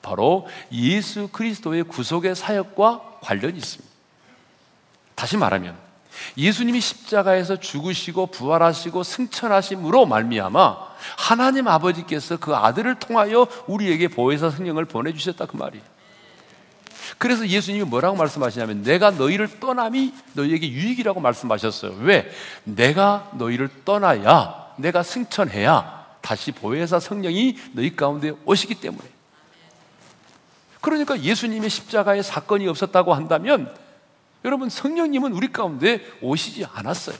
바로 0.05 0.47
예수 0.71 1.27
그리스도의 1.31 1.83
구속의 1.83 2.35
사역과 2.35 3.19
관련이 3.21 3.57
있습니다. 3.57 3.91
다시 5.15 5.35
말하면 5.35 5.75
예수님이 6.37 6.79
십자가에서 6.79 7.59
죽으시고 7.59 8.27
부활하시고 8.27 9.01
승천하심으로 9.01 10.05
말미암아 10.05 10.77
하나님 11.17 11.67
아버지께서 11.67 12.37
그 12.37 12.55
아들을 12.55 12.95
통하여 12.99 13.47
우리에게 13.65 14.07
보혜사 14.07 14.51
성령을 14.51 14.85
보내 14.85 15.11
주셨다 15.11 15.47
그 15.47 15.57
말이에요. 15.57 15.83
그래서 17.17 17.47
예수님이 17.47 17.85
뭐라고 17.85 18.15
말씀하시냐면 18.15 18.83
내가 18.83 19.09
너희를 19.09 19.59
떠남이 19.59 20.13
너희에게 20.33 20.69
유익이라고 20.69 21.19
말씀하셨어요. 21.19 21.97
왜? 22.01 22.31
내가 22.63 23.29
너희를 23.33 23.69
떠나야 23.83 24.73
내가 24.77 25.01
승천해야 25.01 26.05
다시 26.21 26.51
보혜사 26.51 26.99
성령이 26.99 27.57
너희 27.73 27.95
가운데 27.95 28.33
오시기 28.45 28.75
때문에. 28.75 29.14
그러니까 30.85 31.19
예수님의 31.19 31.67
십자가의 31.71 32.21
사건이 32.21 32.67
없었다고 32.67 33.15
한다면 33.15 33.75
여러분 34.45 34.69
성령님은 34.69 35.33
우리 35.33 35.51
가운데 35.51 35.99
오시지 36.21 36.63
않았어요. 36.71 37.17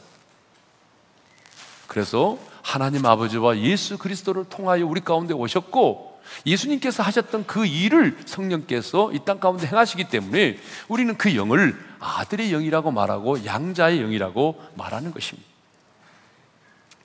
그래서 1.87 2.37
하나님 2.61 3.03
아버지와 3.07 3.57
예수 3.57 3.97
그리스도를 3.97 4.45
통하여 4.49 4.85
우리 4.85 5.01
가운데 5.01 5.33
오셨고 5.33 6.21
예수님께서 6.45 7.01
하셨던 7.01 7.47
그 7.47 7.65
일을 7.65 8.19
성령께서 8.27 9.11
이 9.13 9.19
땅 9.25 9.39
가운데 9.39 9.65
행하시기 9.65 10.09
때문에 10.09 10.59
우리는 10.87 11.17
그 11.17 11.35
영을 11.35 11.75
아들의 11.99 12.51
영이라고 12.51 12.91
말하고 12.91 13.45
양자의 13.45 13.99
영이라고 13.99 14.61
말하는 14.75 15.11
것입니다. 15.11 15.49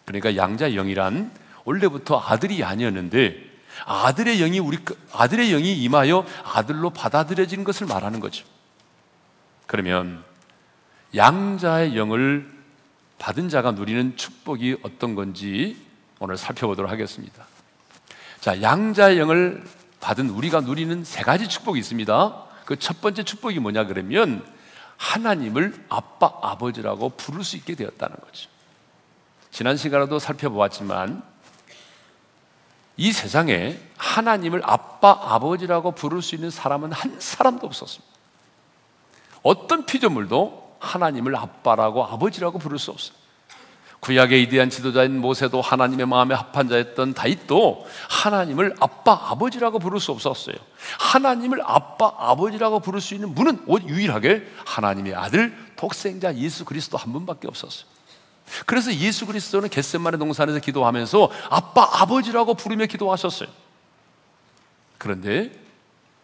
그러니까 0.04 0.36
양자의 0.36 0.74
영이란 0.74 1.32
원래부터 1.64 2.20
아들이 2.20 2.62
아니었는데 2.62 3.49
아들의 3.86 4.38
영이 4.38 4.58
우리 4.58 4.78
아들의 5.12 5.50
영이 5.50 5.74
임하여 5.82 6.24
아들로 6.44 6.90
받아들여지는 6.90 7.64
것을 7.64 7.86
말하는 7.86 8.20
거죠. 8.20 8.44
그러면 9.66 10.22
양자의 11.14 11.96
영을 11.96 12.50
받은 13.18 13.48
자가 13.48 13.72
누리는 13.72 14.16
축복이 14.16 14.78
어떤 14.82 15.14
건지 15.14 15.76
오늘 16.18 16.36
살펴보도록 16.36 16.90
하겠습니다. 16.90 17.44
자, 18.40 18.62
양자의 18.62 19.18
영을 19.18 19.62
받은 20.00 20.30
우리가 20.30 20.60
누리는 20.60 21.04
세 21.04 21.22
가지 21.22 21.48
축복이 21.48 21.78
있습니다. 21.78 22.44
그 22.64 22.76
첫 22.76 23.00
번째 23.00 23.24
축복이 23.24 23.58
뭐냐 23.58 23.86
그러면 23.86 24.46
하나님을 24.96 25.86
아빠, 25.88 26.32
아버지라고 26.42 27.08
부를 27.10 27.42
수 27.42 27.56
있게 27.56 27.74
되었다는 27.74 28.16
거죠. 28.16 28.48
지난 29.50 29.76
시간에도 29.76 30.18
살펴보았지만 30.18 31.22
이 33.00 33.12
세상에 33.12 33.80
하나님을 33.96 34.60
아빠, 34.62 35.18
아버지라고 35.18 35.92
부를 35.92 36.20
수 36.20 36.34
있는 36.34 36.50
사람은 36.50 36.92
한 36.92 37.16
사람도 37.18 37.66
없었습니다. 37.66 38.14
어떤 39.42 39.86
피조물도 39.86 40.76
하나님을 40.80 41.34
아빠라고 41.34 42.04
아버지라고 42.04 42.58
부를 42.58 42.78
수 42.78 42.90
없어요. 42.90 43.16
구약의 44.00 44.42
이대한 44.42 44.68
지도자인 44.68 45.18
모세도 45.18 45.62
하나님의 45.62 46.04
마음에 46.04 46.34
합한 46.34 46.68
자였던 46.68 47.14
다윗도 47.14 47.86
하나님을 48.10 48.76
아빠, 48.80 49.12
아버지라고 49.30 49.78
부를 49.78 49.98
수 49.98 50.12
없었어요. 50.12 50.56
하나님을 50.98 51.62
아빠, 51.64 52.12
아버지라고 52.18 52.80
부를 52.80 53.00
수 53.00 53.14
있는 53.14 53.34
분은 53.34 53.64
유일하게 53.88 54.46
하나님의 54.66 55.14
아들, 55.14 55.56
독생자 55.76 56.34
예수 56.34 56.66
그리스도 56.66 56.98
한 56.98 57.14
분밖에 57.14 57.48
없었어요. 57.48 57.89
그래서 58.66 58.92
예수 58.94 59.26
그리스도는 59.26 59.68
겟셋만의 59.68 60.18
동산에서 60.18 60.58
기도하면서 60.58 61.30
아빠, 61.50 61.88
아버지라고 62.02 62.54
부르며 62.54 62.86
기도하셨어요. 62.86 63.48
그런데 64.98 65.52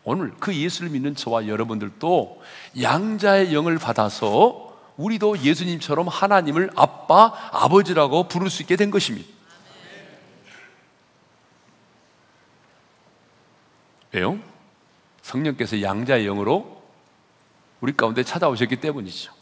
오늘 0.05 0.33
그 0.39 0.55
예수를 0.55 0.91
믿는 0.91 1.17
저와 1.17 1.49
여러분들도 1.49 2.43
양자의 2.81 3.53
영을 3.55 3.79
받아서 3.79 4.79
우리도 4.97 5.39
예수님처럼 5.41 6.09
하나님을 6.09 6.71
아빠, 6.77 7.33
아버지라고 7.51 8.29
부를 8.29 8.49
수 8.49 8.63
있게 8.63 8.77
된 8.77 8.91
것입니다. 8.91 9.29
왜요? 14.13 14.39
성령께서 15.23 15.83
양자의 15.83 16.25
영으로 16.25 16.83
우리 17.81 17.95
가운데 17.95 18.23
찾아오셨기 18.23 18.77
때문이죠. 18.77 19.33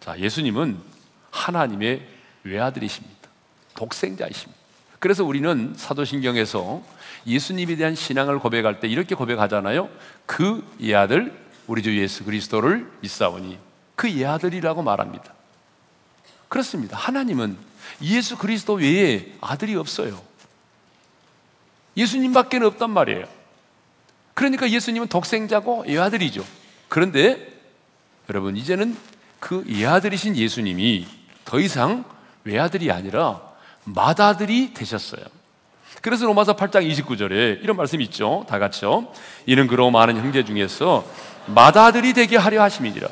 자, 0.00 0.18
예수님은 0.18 0.97
하나님의 1.38 2.06
외아들이십니다. 2.44 3.28
독생자이십니다. 3.74 4.58
그래서 4.98 5.24
우리는 5.24 5.74
사도신경에서 5.76 6.82
예수님에 7.26 7.76
대한 7.76 7.94
신앙을 7.94 8.38
고백할 8.38 8.80
때 8.80 8.88
이렇게 8.88 9.14
고백하잖아요. 9.14 9.88
그 10.26 10.66
예아들 10.80 11.32
우리 11.66 11.82
주 11.82 11.96
예수 11.96 12.24
그리스도를 12.24 12.90
믿사오니 13.00 13.58
그 13.94 14.10
예아들이라고 14.10 14.82
말합니다. 14.82 15.32
그렇습니다. 16.48 16.96
하나님은 16.96 17.56
예수 18.02 18.36
그리스도 18.36 18.74
외에 18.74 19.32
아들이 19.40 19.76
없어요. 19.76 20.20
예수님밖에 21.96 22.58
없단 22.58 22.90
말이에요. 22.90 23.26
그러니까 24.34 24.70
예수님은 24.70 25.08
독생자고 25.08 25.84
예아들이죠. 25.88 26.44
그런데 26.88 27.52
여러분 28.30 28.56
이제는 28.56 28.96
그 29.40 29.64
예아들이신 29.68 30.36
예수님이 30.36 31.06
더 31.48 31.58
이상 31.58 32.04
외아들이 32.44 32.92
아니라 32.92 33.40
맏아들이 33.84 34.74
되셨어요. 34.74 35.22
그래서 36.02 36.26
로마서 36.26 36.56
8장 36.56 36.86
29절에 36.86 37.62
이런 37.62 37.74
말씀이 37.74 38.04
있죠. 38.04 38.44
다 38.46 38.58
같이요. 38.58 39.10
이는 39.46 39.66
그로 39.66 39.90
많은 39.90 40.18
형제 40.18 40.44
중에서 40.44 41.06
맏아들이 41.46 42.12
되게 42.12 42.36
하려 42.36 42.62
하심이니라. 42.62 43.08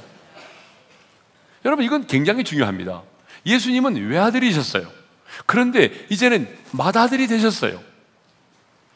여러분 1.65 1.85
이건 1.87 2.07
굉장히 2.07 2.45
중요합니다. 2.45 3.03
예수님은 3.47 4.07
외아들이셨어요. 4.07 4.87
그런데 5.47 5.91
이제는 6.11 6.47
맏아들이 6.73 7.29
되셨어요. 7.29 7.81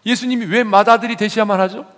예수님이 0.04 0.44
왜 0.46 0.64
맏아들이 0.64 1.16
되셔야만 1.16 1.58
하죠? 1.60 1.90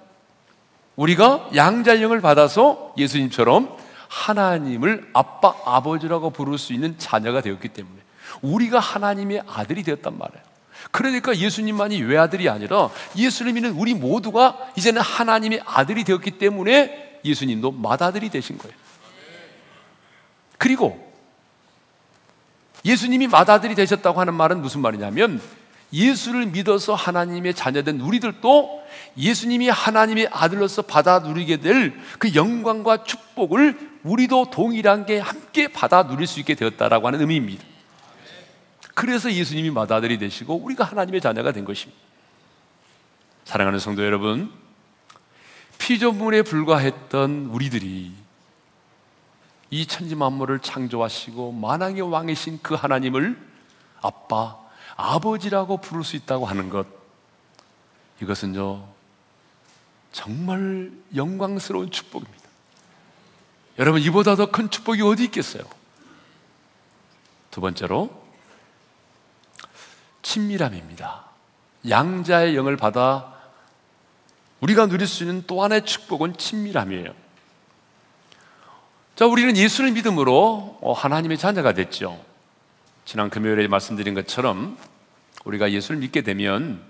우리가 0.94 1.50
양자령을 1.56 2.20
받아서 2.20 2.94
예수님처럼 2.96 3.81
하나님을 4.12 5.08
아빠, 5.14 5.54
아버지라고 5.64 6.30
부를 6.30 6.58
수 6.58 6.74
있는 6.74 6.98
자녀가 6.98 7.40
되었기 7.40 7.68
때문에 7.68 7.96
우리가 8.42 8.78
하나님의 8.78 9.42
아들이 9.48 9.82
되었단 9.82 10.18
말이에요. 10.18 10.44
그러니까 10.90 11.34
예수님만이 11.34 12.02
외아들이 12.02 12.48
아니라 12.48 12.90
예수를 13.16 13.54
믿는 13.54 13.70
우리 13.72 13.94
모두가 13.94 14.58
이제는 14.76 15.00
하나님의 15.00 15.62
아들이 15.64 16.04
되었기 16.04 16.32
때문에 16.32 17.20
예수님도 17.24 17.72
맏아들이 17.72 18.28
되신 18.28 18.58
거예요. 18.58 18.74
그리고 20.58 21.10
예수님이 22.84 23.28
맏아들이 23.28 23.74
되셨다고 23.74 24.20
하는 24.20 24.34
말은 24.34 24.60
무슨 24.60 24.82
말이냐면 24.82 25.40
예수를 25.92 26.46
믿어서 26.46 26.94
하나님의 26.94 27.54
자녀된 27.54 28.00
우리들도 28.00 28.82
예수님이 29.16 29.68
하나님의 29.68 30.28
아들로서 30.32 30.82
받아 30.82 31.20
누리게 31.20 31.58
될 31.58 31.94
그 32.18 32.34
영광과 32.34 33.04
축복을 33.04 33.91
우리도 34.04 34.50
동일하게 34.50 35.18
함께 35.20 35.68
받아 35.68 36.06
누릴 36.06 36.26
수 36.26 36.40
있게 36.40 36.54
되었다라고 36.54 37.06
하는 37.06 37.20
의미입니다. 37.20 37.64
그래서 38.94 39.32
예수님이 39.32 39.70
맏아들이 39.70 40.18
되시고 40.18 40.56
우리가 40.56 40.84
하나님의 40.84 41.20
자녀가 41.20 41.52
된 41.52 41.64
것입니다. 41.64 42.00
사랑하는 43.44 43.78
성도 43.78 44.04
여러분, 44.04 44.52
피조물에 45.78 46.42
불과했던 46.42 47.46
우리들이 47.46 48.12
이 49.70 49.86
천지 49.86 50.14
만물을 50.14 50.58
창조하시고 50.60 51.52
만왕의 51.52 52.02
왕이신 52.02 52.60
그 52.62 52.74
하나님을 52.74 53.36
아빠, 54.02 54.58
아버지라고 54.96 55.78
부를 55.78 56.04
수 56.04 56.16
있다고 56.16 56.44
하는 56.44 56.68
것 56.68 56.86
이것은요 58.20 58.86
정말 60.12 60.92
영광스러운 61.16 61.90
축복입니다. 61.90 62.41
여러분 63.78 64.00
이보다 64.02 64.36
더 64.36 64.46
큰 64.46 64.70
축복이 64.70 65.02
어디 65.02 65.24
있겠어요? 65.24 65.62
두 67.50 67.60
번째로 67.60 68.10
친밀함입니다. 70.22 71.24
양자의 71.88 72.54
영을 72.56 72.76
받아 72.76 73.32
우리가 74.60 74.86
누릴 74.86 75.06
수 75.06 75.24
있는 75.24 75.42
또 75.46 75.62
하나의 75.62 75.84
축복은 75.84 76.36
친밀함이에요. 76.36 77.12
자, 79.16 79.26
우리는 79.26 79.56
예수를 79.56 79.90
믿음으로 79.92 80.78
어, 80.80 80.92
하나님의 80.92 81.36
자녀가 81.36 81.72
됐죠. 81.74 82.24
지난 83.04 83.28
금요일에 83.28 83.66
말씀드린 83.66 84.14
것처럼 84.14 84.78
우리가 85.44 85.72
예수를 85.72 85.98
믿게 86.00 86.22
되면 86.22 86.80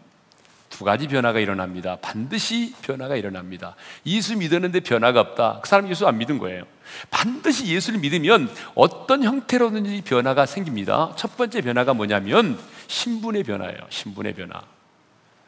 두 0.73 0.85
가지 0.85 1.07
변화가 1.07 1.39
일어납니다. 1.39 1.99
반드시 2.01 2.75
변화가 2.81 3.17
일어납니다. 3.17 3.77
예수 4.07 4.37
믿었는데 4.37 4.81
변화가 4.81 5.21
없다. 5.21 5.61
그 5.63 5.69
사람 5.69 5.89
예수 5.91 6.07
안 6.09 6.17
믿은 6.17 6.39
거예요. 6.39 6.65
반드시 7.11 7.67
예수를 7.67 8.01
믿으면 8.01 8.51
어떤 8.75 9.23
형태로든지 9.23 10.01
변화가 10.03 10.47
생깁니다. 10.47 11.13
첫 11.17 11.37
번째 11.37 11.61
변화가 11.61 11.93
뭐냐면 11.93 12.59
신분의 12.89 13.45
변화예요. 13.45 13.79
신분의 13.91 14.33
변화. 14.33 14.63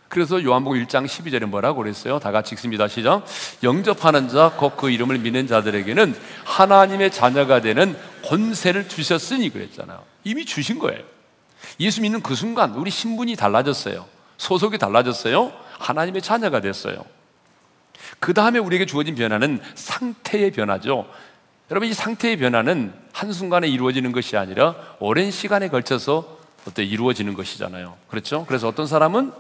그래서 0.08 0.44
요한복음 0.44 0.84
1장 0.84 1.06
12절에 1.06 1.46
뭐라고 1.46 1.78
그랬어요? 1.78 2.18
다 2.18 2.30
같이 2.30 2.54
읽습니다. 2.54 2.87
시작. 2.87 3.24
영접하는 3.62 4.28
자, 4.28 4.52
곧 4.56 4.76
그 4.76 4.90
이름을 4.90 5.18
믿는 5.18 5.46
자들에게는 5.46 6.14
하나님의 6.44 7.10
자녀가 7.10 7.62
되는 7.62 7.96
권세를 8.26 8.88
주셨으니 8.88 9.48
그랬잖아요. 9.48 10.02
이미 10.24 10.44
주신 10.44 10.78
거예요. 10.78 11.02
예수 11.80 12.02
믿는 12.02 12.20
그 12.22 12.34
순간 12.34 12.74
우리 12.74 12.90
신분이 12.90 13.37
달라졌어요. 13.37 14.13
소속이 14.37 14.79
달라졌어요. 14.79 15.53
하나님의 15.79 16.23
자녀가 16.23 16.61
됐어요. 16.61 17.05
그 18.20 18.35
다음에 18.35 18.59
우리에게 18.59 18.87
주어진 18.87 19.14
변화는 19.14 19.61
상태의 19.75 20.51
변화죠. 20.53 21.07
여러분, 21.70 21.88
이 21.88 21.94
상태의 21.94 22.37
변화는 22.37 22.92
한순간에 23.12 23.68
이루어지는 23.68 24.12
것이 24.12 24.37
아니라 24.37 24.75
오랜 24.99 25.31
시간에 25.31 25.68
걸쳐서 25.68 26.38
어때 26.68 26.83
이루어지는 26.83 27.35
것이잖아요. 27.35 27.97
그렇죠? 28.09 28.44
그래서 28.47 28.68
어떤 28.68 28.87
사람은 28.87 29.33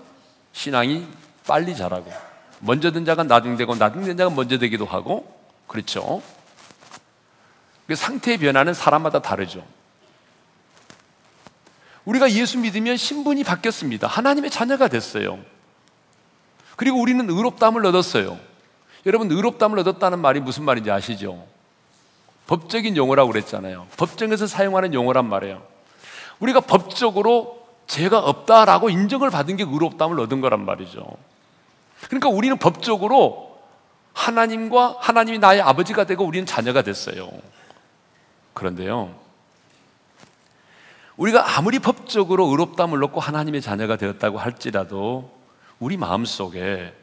신앙이 0.52 1.06
빨리 1.46 1.76
자라고 1.76 2.10
먼저 2.60 2.92
된 2.92 3.04
자가 3.04 3.24
나중 3.24 3.56
되고 3.56 3.74
나중 3.74 4.04
된 4.04 4.16
자가 4.16 4.30
먼저 4.30 4.58
되기도 4.58 4.86
하고 4.86 5.38
그렇죠. 5.66 6.22
그 7.86 7.94
상태의 7.94 8.38
변화는 8.38 8.72
사람마다 8.72 9.20
다르죠. 9.20 9.64
우리가 12.04 12.30
예수 12.32 12.58
믿으면 12.58 12.96
신분이 12.96 13.44
바뀌었습니다. 13.44 14.06
하나님의 14.06 14.50
자녀가 14.50 14.88
됐어요. 14.88 15.38
그리고 16.76 17.00
우리는 17.00 17.28
의롭담을 17.28 17.84
얻었어요. 17.86 18.38
여러분, 19.06 19.30
의롭담을 19.30 19.78
얻었다는 19.80 20.18
말이 20.18 20.40
무슨 20.40 20.64
말인지 20.64 20.90
아시죠? 20.90 21.46
법적인 22.46 22.96
용어라고 22.96 23.32
그랬잖아요. 23.32 23.86
법정에서 23.96 24.46
사용하는 24.46 24.92
용어란 24.92 25.26
말이에요. 25.26 25.62
우리가 26.40 26.60
법적으로 26.60 27.66
죄가 27.86 28.18
없다라고 28.18 28.90
인정을 28.90 29.30
받은 29.30 29.56
게 29.56 29.62
의롭담을 29.64 30.18
얻은 30.20 30.40
거란 30.40 30.64
말이죠. 30.64 31.06
그러니까 32.08 32.28
우리는 32.28 32.56
법적으로 32.58 33.58
하나님과 34.12 34.96
하나님이 35.00 35.38
나의 35.38 35.60
아버지가 35.60 36.04
되고 36.04 36.24
우리는 36.24 36.46
자녀가 36.46 36.82
됐어요. 36.82 37.30
그런데요. 38.52 39.23
우리가 41.16 41.56
아무리 41.56 41.78
법적으로 41.78 42.46
의롭담을 42.46 43.02
얻고 43.04 43.20
하나님의 43.20 43.62
자녀가 43.62 43.96
되었다고 43.96 44.38
할지라도 44.38 45.30
우리 45.78 45.96
마음 45.96 46.24
속에 46.24 46.94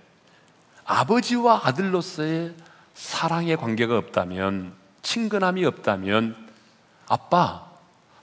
아버지와 0.85 1.61
아들로서의 1.63 2.53
사랑의 2.93 3.55
관계가 3.57 3.97
없다면 3.97 4.73
친근함이 5.01 5.65
없다면 5.65 6.35
아빠, 7.07 7.65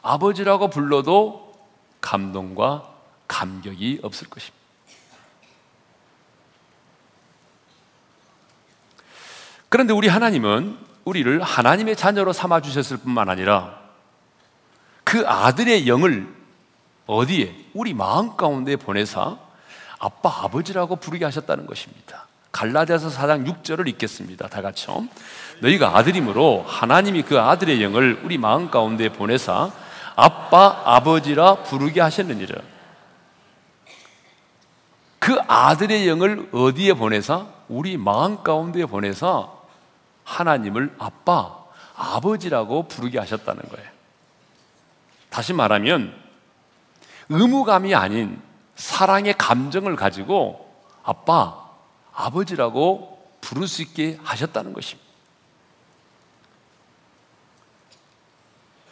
아버지라고 0.03 0.69
불러도 0.69 1.55
감동과 2.01 2.89
감격이 3.27 4.01
없을 4.03 4.29
것입니다. 4.29 4.57
그런데 9.69 9.93
우리 9.93 10.09
하나님은 10.09 10.79
우리를 11.05 11.43
하나님의 11.43 11.97
자녀로 11.97 12.33
삼아 12.33 12.61
주셨을 12.61 12.99
뿐만 12.99 13.29
아니라 13.29 13.88
그 15.09 15.27
아들의 15.27 15.89
영을 15.89 16.29
어디에? 17.07 17.55
우리 17.73 17.95
마음 17.95 18.37
가운데 18.37 18.77
보내사 18.77 19.39
아빠, 19.99 20.45
아버지라고 20.45 20.97
부르게 20.97 21.25
하셨다는 21.25 21.65
것입니다. 21.65 22.27
갈라디아서 22.53 23.09
4장 23.09 23.47
6절을 23.47 23.89
읽겠습니다. 23.89 24.49
다 24.49 24.61
같이요. 24.61 25.09
너희가 25.61 25.97
아들이므로 25.97 26.63
하나님이 26.69 27.23
그 27.23 27.41
아들의 27.41 27.83
영을 27.83 28.21
우리 28.23 28.37
마음 28.37 28.71
가운데 28.71 29.09
보내사 29.09 29.71
아빠, 30.15 30.83
아버지라 30.85 31.63
부르게 31.63 32.03
하셨느니라. 32.03 32.61
그 35.21 35.39
아들의 35.47 36.07
영을 36.07 36.51
어디에 36.53 36.93
보내사? 36.93 37.47
우리 37.71 37.97
마음 37.97 38.43
가운데 38.43 38.85
보내사 38.85 39.49
하나님을 40.25 40.95
아빠, 40.99 41.65
아버지라고 41.97 42.89
부르게 42.89 43.19
하셨다는 43.19 43.63
거예요. 43.71 43.98
다시 45.31 45.53
말하면 45.53 46.15
의무감이 47.29 47.95
아닌 47.95 48.41
사랑의 48.75 49.35
감정을 49.35 49.97
가지고 49.97 50.73
아빠, 51.03 51.69
아버지라고 52.13 53.19
부를 53.41 53.67
수 53.67 53.83
있게 53.83 54.19
하셨다는 54.23 54.73
것입니다. 54.73 55.09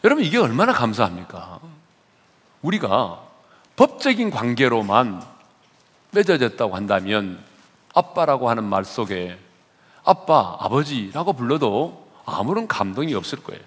여러분, 0.05 0.25
이게 0.25 0.39
얼마나 0.39 0.73
감사합니까? 0.73 1.61
우리가 2.63 3.23
법적인 3.77 4.31
관계로만 4.31 5.23
맺어졌다고 6.13 6.75
한다면 6.75 7.43
아빠라고 7.95 8.49
하는 8.49 8.65
말 8.65 8.85
속에 8.85 9.39
아빠, 10.05 10.57
아버지라고 10.61 11.33
불러도 11.33 12.09
아무런 12.25 12.69
감동이 12.69 13.15
없을 13.15 13.43
거예요. 13.43 13.63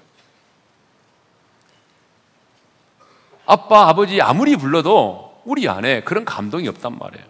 아빠, 3.52 3.90
아버지 3.90 4.22
아무리 4.22 4.56
불러도 4.56 5.42
우리 5.44 5.68
안에 5.68 6.04
그런 6.04 6.24
감동이 6.24 6.68
없단 6.68 7.00
말이에요. 7.00 7.26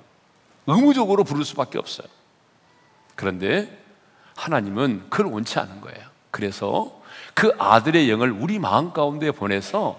의무적으로 0.67 1.23
부를 1.23 1.45
수밖에 1.45 1.79
없어요. 1.79 2.07
그런데 3.15 3.81
하나님은 4.35 5.05
그걸 5.09 5.27
원치 5.27 5.59
않은 5.59 5.79
거예요. 5.79 6.05
그래서 6.29 6.91
그 7.33 7.53
아들의 7.57 8.09
영을 8.09 8.31
우리 8.31 8.59
마음 8.59 8.91
가운데 8.91 9.31
보내서 9.31 9.97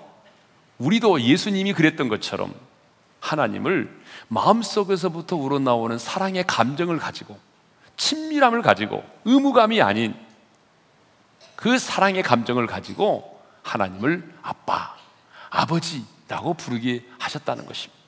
우리도 0.77 1.23
예수님이 1.23 1.73
그랬던 1.73 2.11
것처럼 2.11 2.53
하나님을 3.21 3.91
마음속에서부터 4.29 5.37
우러나오는 5.37 5.99
사랑의 5.99 6.45
감정을 6.47 6.99
가지고 6.99 7.39
친밀함을 7.97 8.61
가지고 8.61 9.03
의무감이 9.25 9.81
아닌 9.81 10.15
그 11.57 11.79
사랑의 11.79 12.23
감정을 12.23 12.67
가지고 12.67 13.41
하나님을 13.63 14.35
아빠, 14.43 15.00
아버지라고 15.51 16.55
부르게 16.55 17.05
하셨다는 17.19 17.67
것입니다. 17.67 18.01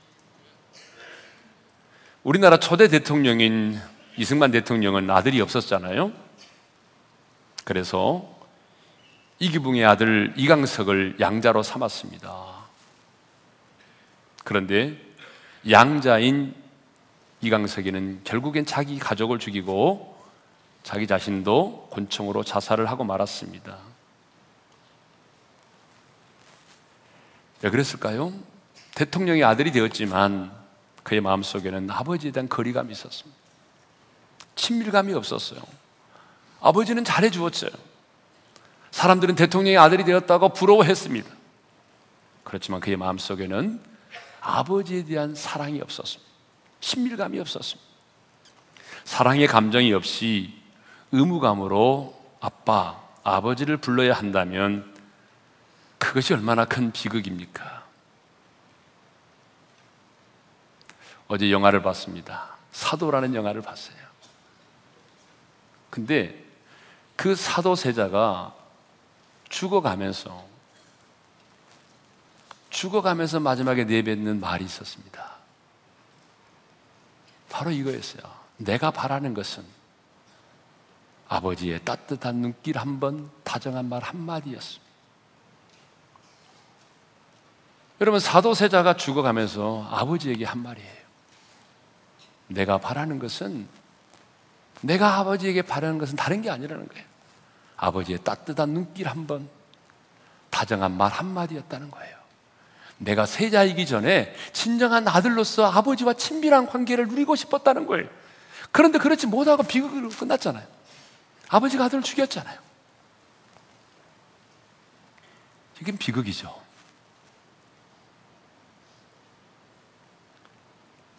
우리나라 2.22 2.58
초대 2.58 2.88
대통령인 2.88 3.80
이승만 4.16 4.50
대통령은 4.52 5.10
아들이 5.10 5.40
없었잖아요. 5.40 6.12
그래서 7.64 8.28
이기붕의 9.38 9.84
아들 9.84 10.32
이강석을 10.36 11.16
양자로 11.18 11.62
삼았습니다. 11.62 12.62
그런데 14.44 14.96
양자인 15.68 16.54
이강석이는 17.40 18.20
결국엔 18.22 18.66
자기 18.66 18.98
가족을 18.98 19.38
죽이고 19.40 20.16
자기 20.84 21.06
자신도 21.06 21.88
권총으로 21.92 22.44
자살을 22.44 22.88
하고 22.88 23.04
말았습니다. 23.04 23.91
왜 27.62 27.70
그랬을까요? 27.70 28.32
대통령의 28.94 29.44
아들이 29.44 29.72
되었지만 29.72 30.52
그의 31.02 31.20
마음속에는 31.20 31.90
아버지에 31.90 32.30
대한 32.32 32.48
거리감이 32.48 32.92
있었습니다. 32.92 33.38
친밀감이 34.56 35.14
없었어요. 35.14 35.60
아버지는 36.60 37.04
잘해 37.04 37.30
주었어요. 37.30 37.70
사람들은 38.90 39.34
대통령의 39.34 39.78
아들이 39.78 40.04
되었다고 40.04 40.50
부러워했습니다. 40.50 41.28
그렇지만 42.44 42.80
그의 42.80 42.96
마음속에는 42.96 43.80
아버지에 44.40 45.04
대한 45.04 45.34
사랑이 45.34 45.80
없었습니다. 45.80 46.30
친밀감이 46.80 47.38
없었습니다. 47.40 47.90
사랑의 49.04 49.46
감정이 49.46 49.92
없이 49.92 50.52
의무감으로 51.12 52.20
아빠, 52.40 53.00
아버지를 53.22 53.76
불러야 53.76 54.14
한다면 54.14 54.91
그것이 56.12 56.34
얼마나 56.34 56.66
큰 56.66 56.92
비극입니까? 56.92 57.86
어제 61.26 61.50
영화를 61.50 61.80
봤습니다. 61.80 62.50
사도라는 62.70 63.34
영화를 63.34 63.62
봤어요. 63.62 63.96
근데 65.88 66.44
그 67.16 67.34
사도 67.34 67.74
세자가 67.74 68.54
죽어가면서 69.48 70.44
죽어가면서 72.68 73.40
마지막에 73.40 73.84
내뱉는 73.84 74.38
말이 74.38 74.66
있었습니다. 74.66 75.30
바로 77.48 77.70
이거였어요. 77.70 78.22
내가 78.58 78.90
바라는 78.90 79.32
것은 79.32 79.64
아버지의 81.28 81.82
따뜻한 81.86 82.36
눈길 82.36 82.76
한 82.76 83.00
번, 83.00 83.30
다정한 83.44 83.88
말 83.88 84.02
한마디였습니다. 84.02 84.91
여러분, 88.02 88.18
사도세자가 88.18 88.96
죽어가면서 88.96 89.86
아버지에게 89.88 90.44
한 90.44 90.60
말이에요. 90.60 91.02
내가 92.48 92.78
바라는 92.78 93.20
것은, 93.20 93.68
내가 94.80 95.18
아버지에게 95.18 95.62
바라는 95.62 95.98
것은 95.98 96.16
다른 96.16 96.42
게 96.42 96.50
아니라는 96.50 96.88
거예요. 96.88 97.04
아버지의 97.76 98.18
따뜻한 98.24 98.70
눈길 98.70 99.06
한 99.06 99.28
번, 99.28 99.48
다정한 100.50 100.96
말 100.96 101.12
한마디였다는 101.12 101.92
거예요. 101.92 102.16
내가 102.98 103.24
세자이기 103.24 103.86
전에 103.86 104.34
진정한 104.52 105.06
아들로서 105.06 105.64
아버지와 105.70 106.14
친밀한 106.14 106.66
관계를 106.66 107.06
누리고 107.06 107.36
싶었다는 107.36 107.86
거예요. 107.86 108.08
그런데 108.72 108.98
그렇지 108.98 109.28
못하고 109.28 109.62
비극으로 109.62 110.08
끝났잖아요. 110.08 110.66
아버지가 111.50 111.84
아들을 111.84 112.02
죽였잖아요. 112.02 112.58
이게 115.80 115.92
비극이죠. 115.92 116.61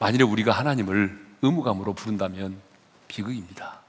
만일에 0.04 0.26
우리가 0.26 0.52
하나님을 0.52 1.18
의무감으로 1.42 1.94
부른다면 1.94 2.60
비극입니다. 3.08 3.80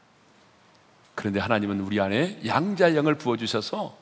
그런데 1.16 1.40
하나님은 1.40 1.81
우리 1.81 2.00
안에 2.00 2.40
양자 2.46 2.94
영을 2.94 3.16
부어주셔서 3.16 3.96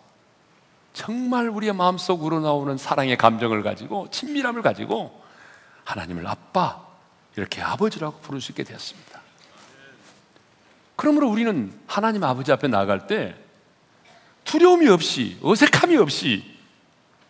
정말 0.92 1.48
우리의 1.48 1.72
마음속으로 1.72 2.40
나오는 2.40 2.77
사랑의 2.77 3.16
감정을 3.16 3.62
가지고 3.62 4.11
친밀함을 4.11 4.61
가지고 4.61 5.22
하나님을 5.85 6.27
아빠 6.27 6.87
이렇게 7.37 7.62
아버지라고 7.62 8.18
부를 8.20 8.42
수 8.42 8.53
있게 8.53 8.62
되었습니다. 8.62 9.18
그러므로 10.96 11.31
우리는 11.31 11.72
하나님 11.87 12.25
아버지 12.25 12.53
앞에 12.53 12.68
나아갈 12.68 13.07
때 13.07 13.35
두려움이 14.44 14.87
없이 14.88 15.38
어색함이 15.42 15.96
없이 15.96 16.59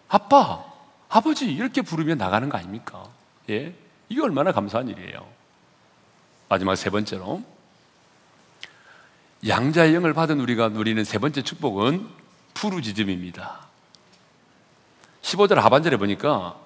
아빠 0.09 0.65
아버지 1.09 1.53
이렇게 1.53 1.83
부르며 1.83 2.17
나가는 2.17 2.49
거 2.49 2.59
아닙니까? 2.59 3.09
예, 3.49 3.77
이게 4.13 4.21
얼마나 4.21 4.53
감사한 4.53 4.89
일이에요. 4.89 5.27
마지막 6.51 6.77
세 6.77 6.91
번째로 6.91 7.43
양자의 9.49 9.95
영을 9.95 10.13
받은 10.13 10.39
우리가 10.39 10.69
누리는 10.69 11.03
세 11.03 11.17
번째 11.17 11.41
축복은 11.41 12.07
푸르짖음입니다. 12.53 13.61
15절 15.23 15.55
하반절에 15.55 15.97
보니까 15.97 16.57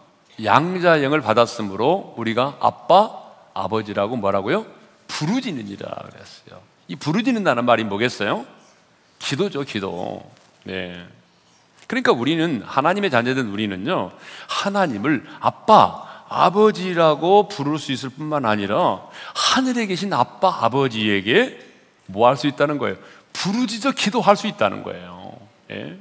양자의 0.43 1.05
영을 1.05 1.21
받았으므로 1.21 2.15
우리가 2.17 2.59
아빠, 2.61 3.17
아버지라고 3.55 4.17
뭐라고요? 4.17 4.67
부르짖느니라 5.07 5.89
그랬어요. 5.89 6.61
이 6.89 6.97
부르짖는다는 6.97 7.65
말이 7.65 7.85
뭐겠어요? 7.85 8.45
기도죠, 9.21 9.63
기도. 9.63 10.29
네. 10.65 11.07
그러니까 11.87 12.11
우리는 12.11 12.61
하나님의 12.63 13.13
자녀된 13.13 13.47
우리는요, 13.47 14.11
하나님을 14.49 15.25
아빠, 15.39 16.06
아버지라고 16.29 17.49
부를 17.49 17.79
수 17.79 17.93
있을 17.93 18.09
뿐만 18.11 18.45
아니라 18.45 19.01
하늘에 19.35 19.87
계신 19.87 20.13
아빠, 20.13 20.65
아버지에게 20.65 21.59
뭐 22.07 22.29
할 22.29 22.37
수 22.37 22.47
있다는 22.47 22.79
거예요? 22.79 22.97
부르짖어 23.33 23.93
기도할 23.93 24.37
수 24.37 24.47
있다는 24.47 24.83
거예요. 24.83 25.33
예? 25.71 25.99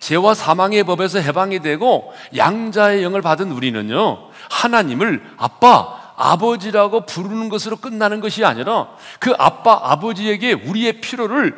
죄와 0.00 0.34
사망의 0.34 0.82
법에서 0.84 1.20
해방이 1.20 1.60
되고 1.60 2.12
양자의 2.36 3.02
영을 3.04 3.22
받은 3.22 3.52
우리는요, 3.52 4.30
하나님을 4.50 5.22
아빠, 5.36 6.12
아버지라고 6.16 7.06
부르는 7.06 7.48
것으로 7.48 7.76
끝나는 7.76 8.20
것이 8.20 8.44
아니라 8.44 8.88
그 9.20 9.32
아빠, 9.38 9.78
아버지에게 9.82 10.52
우리의 10.52 11.00
필요를 11.00 11.56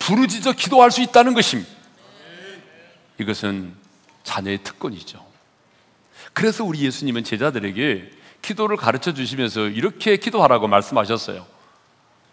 부르짖어 0.00 0.52
기도할 0.52 0.90
수 0.90 1.00
있다는 1.02 1.34
것입니다. 1.34 1.70
이것은 3.18 3.72
자녀의 4.24 4.58
특권이죠. 4.58 5.24
그래서 6.34 6.64
우리 6.64 6.80
예수님은 6.80 7.24
제자들에게 7.24 8.10
기도를 8.42 8.76
가르쳐 8.76 9.14
주시면서 9.14 9.68
이렇게 9.68 10.18
기도하라고 10.18 10.68
말씀하셨어요. 10.68 11.46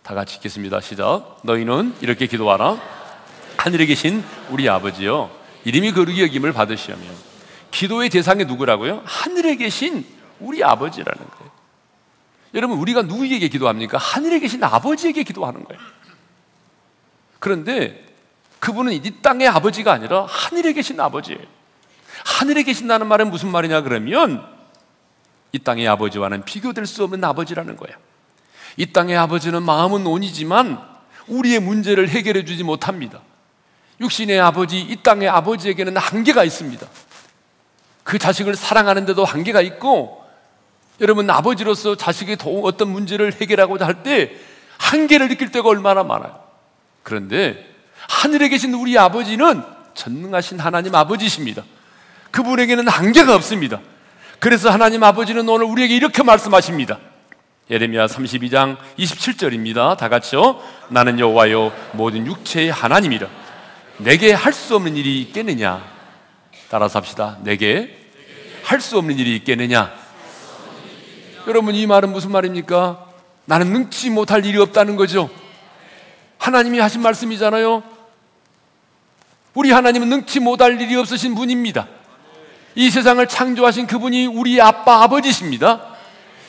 다 0.03 0.15
같이 0.15 0.37
읽겠습니다. 0.37 0.81
시작. 0.81 1.39
너희는 1.43 1.95
이렇게 2.01 2.27
기도하라. 2.27 2.77
하늘에 3.57 3.85
계신 3.85 4.23
우리 4.49 4.67
아버지여, 4.67 5.29
이름이 5.63 5.93
거룩히 5.93 6.23
여김을 6.23 6.51
받으시오며, 6.51 7.03
기도의 7.69 8.09
대상이 8.09 8.43
누구라고요? 8.45 9.03
하늘에 9.05 9.55
계신 9.55 10.05
우리 10.39 10.63
아버지라는 10.63 11.29
거예요. 11.29 11.51
여러분, 12.55 12.79
우리가 12.79 13.03
누구에게 13.03 13.47
기도합니까? 13.47 13.99
하늘에 13.99 14.39
계신 14.39 14.63
아버지에게 14.63 15.23
기도하는 15.23 15.63
거예요. 15.63 15.81
그런데 17.39 18.05
그분은 18.59 18.93
이 18.93 19.21
땅의 19.21 19.47
아버지가 19.47 19.93
아니라 19.93 20.25
하늘에 20.25 20.73
계신 20.73 20.99
아버지예요. 20.99 21.60
하늘에 22.25 22.63
계신다는 22.63 23.07
말은 23.07 23.29
무슨 23.29 23.49
말이냐 23.49 23.81
그러면 23.81 24.45
이 25.51 25.59
땅의 25.59 25.87
아버지와는 25.87 26.45
비교될 26.45 26.85
수 26.85 27.03
없는 27.03 27.23
아버지라는 27.23 27.75
거예요. 27.77 27.97
이 28.77 28.91
땅의 28.91 29.17
아버지는 29.17 29.63
마음은 29.63 30.07
온이지만 30.07 30.81
우리의 31.27 31.59
문제를 31.59 32.09
해결해 32.09 32.45
주지 32.45 32.63
못합니다. 32.63 33.21
육신의 33.99 34.39
아버지, 34.39 34.79
이 34.79 34.95
땅의 35.03 35.29
아버지에게는 35.29 35.97
한계가 35.97 36.43
있습니다. 36.43 36.87
그 38.03 38.17
자식을 38.17 38.55
사랑하는데도 38.55 39.23
한계가 39.23 39.61
있고 39.61 40.25
여러분 41.01 41.29
아버지로서 41.29 41.95
자식의 41.95 42.37
어떤 42.63 42.89
문제를 42.89 43.33
해결하고자 43.39 43.85
할 43.85 44.03
때 44.03 44.35
한계를 44.77 45.29
느낄 45.29 45.51
때가 45.51 45.69
얼마나 45.69 46.03
많아요. 46.03 46.43
그런데 47.03 47.67
하늘에 48.09 48.49
계신 48.49 48.73
우리 48.73 48.97
아버지는 48.97 49.63
전능하신 49.93 50.59
하나님 50.59 50.95
아버지십니다. 50.95 51.63
그분에게는 52.31 52.87
한계가 52.87 53.35
없습니다. 53.35 53.79
그래서 54.39 54.69
하나님 54.69 55.03
아버지는 55.03 55.47
오늘 55.47 55.65
우리에게 55.65 55.95
이렇게 55.95 56.23
말씀하십니다. 56.23 56.97
예레미야 57.69 58.07
32장 58.07 58.77
27절입니다. 58.97 59.97
다 59.97 60.09
같이요. 60.09 60.61
나는 60.89 61.19
여호와요 61.19 61.71
모든 61.93 62.25
육체의 62.25 62.71
하나님이라. 62.71 63.27
내게 63.97 64.33
할 64.33 64.51
수 64.51 64.75
없는 64.75 64.95
일이 64.97 65.21
있겠느냐? 65.21 65.83
따라서 66.69 66.99
합시다. 66.99 67.37
내게 67.43 67.97
할 68.63 68.81
수 68.81 68.97
없는 68.97 69.17
일이 69.19 69.35
있겠느냐? 69.37 69.91
여러분 71.47 71.75
이 71.75 71.85
말은 71.87 72.11
무슨 72.11 72.31
말입니까? 72.31 73.05
나는 73.45 73.71
능치 73.73 74.09
못할 74.09 74.45
일이 74.45 74.57
없다는 74.59 74.95
거죠. 74.95 75.29
하나님이 76.37 76.79
하신 76.79 77.01
말씀이잖아요. 77.01 77.83
우리 79.53 79.71
하나님은 79.71 80.09
능치 80.09 80.39
못할 80.39 80.79
일이 80.79 80.95
없으신 80.95 81.35
분입니다. 81.35 81.87
이 82.75 82.89
세상을 82.89 83.25
창조하신 83.27 83.87
그분이 83.87 84.27
우리 84.27 84.61
아빠 84.61 85.03
아버지십니다. 85.03 85.91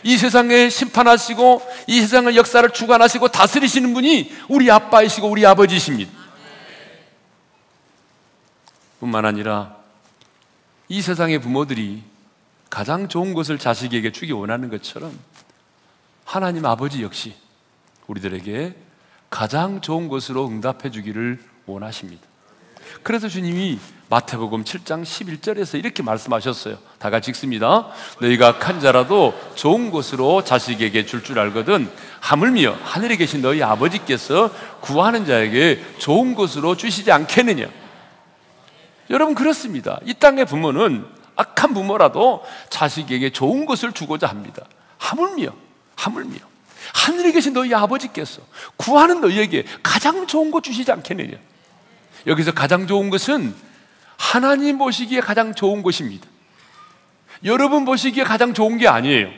이 0.05 0.17
세상에 0.17 0.69
심판하시고 0.69 1.63
이 1.87 2.01
세상의 2.01 2.37
역사를 2.37 2.69
주관하시고 2.69 3.29
다스리시는 3.29 3.95
분이 3.95 4.33
우리 4.49 4.71
아빠이시고 4.71 5.29
우리 5.29 5.47
아버지십니다. 5.47 6.13
뿐만 9.01 9.25
아니라 9.25 9.77
이 10.89 11.03
세상의 11.03 11.41
부모들이 11.41 12.03
가장 12.71 13.09
좋은 13.09 13.35
것을 13.35 13.59
자식에게 13.59 14.13
주기 14.13 14.33
원하는 14.33 14.71
것처럼 14.71 15.19
하나님 16.25 16.65
아버지 16.67 17.03
역시 17.03 17.35
우리들에게 18.07 18.75
가장 19.31 19.81
좋은 19.81 20.09
것으로 20.09 20.47
응답해 20.47 20.91
주기를 20.91 21.43
원하십니다. 21.67 22.23
그래서 23.03 23.29
주님이 23.29 23.79
마태복음 24.13 24.65
7장 24.65 25.05
11절에서 25.05 25.79
이렇게 25.79 26.03
말씀하셨어요. 26.03 26.77
다 26.99 27.09
같이 27.09 27.31
읽습니다. 27.31 27.89
너희가 28.21 28.59
칸 28.59 28.79
자라도 28.79 29.33
좋은 29.55 29.91
것으로 29.91 30.45
자식에게 30.45 31.07
줄줄 31.07 31.25
줄 31.25 31.39
알거든 31.39 31.91
하물며 32.21 32.77
하늘에 32.83 33.17
계신 33.17 33.41
너희 33.41 33.63
아버지께서 33.63 34.51
구하는 34.83 35.25
자에게 35.25 35.83
좋은 35.97 36.35
것으로 36.35 36.77
주시지 36.77 37.11
않겠느냐. 37.11 37.65
여러분 39.09 39.35
그렇습니다. 39.35 39.99
이 40.05 40.13
땅의 40.13 40.45
부모는 40.45 41.07
악한 41.37 41.73
부모라도 41.73 42.45
자식에게 42.69 43.31
좋은 43.31 43.65
것을 43.65 43.93
주고자 43.93 44.27
합니다. 44.27 44.67
하물며 44.99 45.55
하물며 45.97 46.37
하늘에 46.93 47.33
계신 47.33 47.55
너희 47.55 47.73
아버지께서 47.73 48.43
구하는 48.77 49.23
너희에게 49.23 49.65
가장 49.83 50.27
좋은 50.27 50.51
것 50.51 50.63
주시지 50.63 50.93
않겠느냐. 50.93 51.39
여기서 52.27 52.53
가장 52.53 52.87
좋은 52.87 53.09
것은 53.09 53.72
하나님 54.23 54.79
보시기에 54.79 55.21
가장 55.21 55.53
좋은 55.53 55.83
것입니다. 55.83 56.29
여러분 57.45 57.85
보시기에 57.85 58.23
가장 58.23 58.55
좋은 58.55 58.79
게 58.79 58.87
아니에요. 58.87 59.29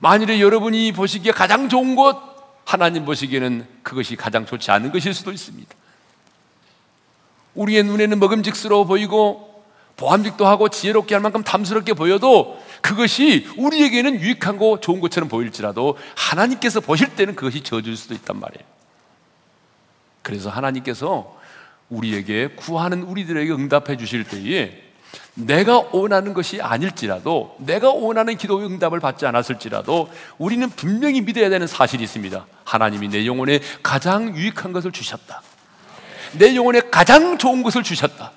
만일에 0.00 0.38
여러분이 0.38 0.92
보시기에 0.92 1.32
가장 1.32 1.70
좋은 1.70 1.96
것, 1.96 2.20
하나님 2.66 3.06
보시기에는 3.06 3.66
그것이 3.82 4.14
가장 4.14 4.44
좋지 4.44 4.70
않은 4.70 4.92
것일 4.92 5.14
수도 5.14 5.32
있습니다. 5.32 5.74
우리의 7.54 7.84
눈에는 7.84 8.18
먹음직스러워 8.18 8.84
보이고 8.84 9.64
보암직도 9.96 10.46
하고 10.46 10.68
지혜롭게 10.68 11.14
할 11.14 11.22
만큼 11.22 11.42
탐스럽게 11.42 11.94
보여도 11.94 12.62
그것이 12.82 13.48
우리에게는 13.56 14.20
유익한 14.20 14.58
거 14.58 14.78
좋은 14.78 15.00
것처럼 15.00 15.30
보일지라도 15.30 15.96
하나님께서 16.14 16.80
보실 16.80 17.16
때는 17.16 17.34
그것이 17.34 17.62
저주일 17.62 17.96
수도 17.96 18.12
있단 18.12 18.38
말이에요. 18.38 18.64
그래서 20.20 20.50
하나님께서 20.50 21.35
우리에게 21.88 22.48
구하는 22.56 23.02
우리들에게 23.02 23.52
응답해 23.52 23.96
주실 23.96 24.24
때에 24.24 24.82
내가 25.34 25.78
원하는 25.92 26.34
것이 26.34 26.60
아닐지라도 26.60 27.56
내가 27.58 27.90
원하는 27.90 28.36
기도의 28.36 28.66
응답을 28.66 29.00
받지 29.00 29.26
않았을지라도 29.26 30.10
우리는 30.38 30.68
분명히 30.70 31.20
믿어야 31.20 31.48
되는 31.48 31.66
사실이 31.66 32.02
있습니다. 32.04 32.46
하나님이 32.64 33.08
내 33.08 33.26
영혼에 33.26 33.60
가장 33.82 34.34
유익한 34.34 34.72
것을 34.72 34.92
주셨다. 34.92 35.42
내 36.32 36.56
영혼에 36.56 36.80
가장 36.90 37.38
좋은 37.38 37.62
것을 37.62 37.82
주셨다. 37.82 38.32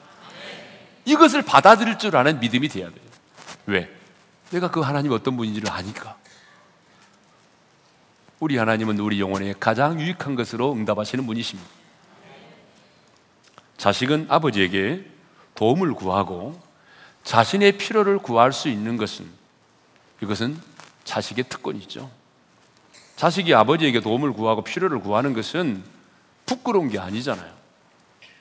이것을 1.05 1.41
받아들일 1.41 1.97
줄 1.97 2.15
아는 2.15 2.39
믿음이 2.39 2.67
돼야 2.67 2.87
돼요. 2.87 2.99
왜? 3.65 3.89
내가 4.51 4.69
그 4.69 4.81
하나님 4.81 5.11
어떤 5.11 5.37
분인지를 5.37 5.71
아니까. 5.71 6.17
우리 8.39 8.57
하나님은 8.57 8.99
우리 8.99 9.19
영혼에 9.19 9.53
가장 9.59 9.99
유익한 9.99 10.35
것으로 10.35 10.73
응답하시는 10.73 11.25
분이십니다. 11.25 11.78
자식은 13.79 14.27
아버지에게 14.29 15.05
도움을 15.55 15.93
구하고 15.93 16.61
자신의 17.23 17.77
필요를 17.77 18.19
구할 18.19 18.51
수 18.51 18.67
있는 18.67 18.97
것은 18.97 19.25
이것은 20.21 20.59
자식의 21.05 21.45
특권이죠. 21.47 22.11
자식이 23.15 23.53
아버지에게 23.53 24.01
도움을 24.01 24.33
구하고 24.33 24.63
필요를 24.63 24.99
구하는 24.99 25.33
것은 25.33 25.81
부끄러운 26.45 26.89
게 26.89 26.99
아니잖아요. 26.99 27.51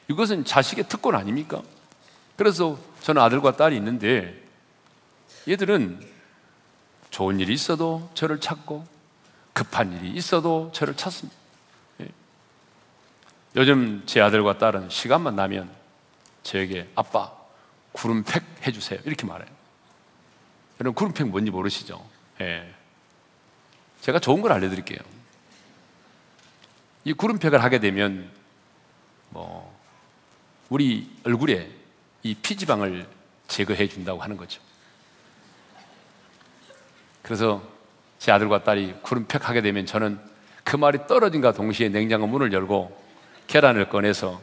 이것은 0.08 0.44
자식의 0.44 0.88
특권 0.88 1.14
아닙니까? 1.14 1.62
그래서 2.36 2.76
저는 3.02 3.22
아들과 3.22 3.56
딸이 3.56 3.76
있는데 3.76 4.42
얘들은 5.48 6.04
좋은 7.10 7.38
일이 7.38 7.52
있어도 7.52 8.10
저를 8.14 8.40
찾고 8.40 8.84
급한 9.52 9.92
일이 9.92 10.10
있어도 10.14 10.70
저를 10.72 10.96
찾습니다. 10.96 11.37
요즘 13.56 14.02
제 14.06 14.20
아들과 14.20 14.58
딸은 14.58 14.90
시간만 14.90 15.36
나면 15.36 15.70
저에게 16.42 16.88
아빠 16.94 17.32
구름팩 17.92 18.42
해주세요. 18.66 19.00
이렇게 19.04 19.26
말해요. 19.26 19.48
여러분, 20.80 20.94
구름팩 20.94 21.28
뭔지 21.28 21.50
모르시죠? 21.50 22.04
예. 22.40 22.72
제가 24.00 24.20
좋은 24.20 24.40
걸 24.42 24.52
알려드릴게요. 24.52 24.98
이 27.04 27.12
구름팩을 27.12 27.62
하게 27.62 27.80
되면, 27.80 28.30
뭐, 29.30 29.76
우리 30.68 31.10
얼굴에 31.24 31.70
이 32.22 32.34
피지방을 32.34 33.08
제거해 33.48 33.88
준다고 33.88 34.22
하는 34.22 34.36
거죠. 34.36 34.60
그래서 37.22 37.62
제 38.18 38.30
아들과 38.30 38.62
딸이 38.62 38.96
구름팩 39.02 39.48
하게 39.48 39.62
되면 39.62 39.86
저는 39.86 40.20
그 40.64 40.76
말이 40.76 40.98
떨어진과 41.06 41.52
동시에 41.52 41.88
냉장고 41.88 42.26
문을 42.26 42.52
열고 42.52 43.07
계란을 43.48 43.88
꺼내서 43.88 44.40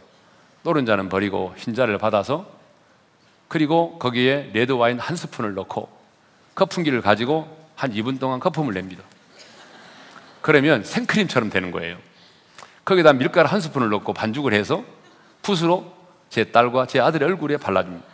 노른자는 0.64 1.10
버리고 1.10 1.54
흰자를 1.58 1.98
받아서 1.98 2.46
그리고 3.48 3.98
거기에 4.00 4.50
레드 4.54 4.74
와인 4.74 5.00
한 5.00 5.16
스푼을 5.16 5.54
넣고 5.54 5.90
거품기를 6.56 7.02
가지고 7.02 7.48
한 7.76 7.94
2분 7.94 8.20
동안 8.20 8.40
거품을 8.40 8.74
냅니다. 8.74 9.04
그러면 10.42 10.84
생크림처럼 10.84 11.50
되는 11.50 11.72
거예요. 11.72 11.98
거기다 12.84 13.14
밀가루 13.14 13.48
한 13.48 13.62
스푼을 13.62 13.90
넣고 13.90 14.14
반죽을 14.14 14.54
해서 14.54 14.84
붓으로 15.42 15.94
제 16.30 16.46
딸과 16.46 16.88
제 16.88 17.00
아들의 17.00 17.28
얼굴에 17.28 17.58
발라줍니다. 17.58 18.06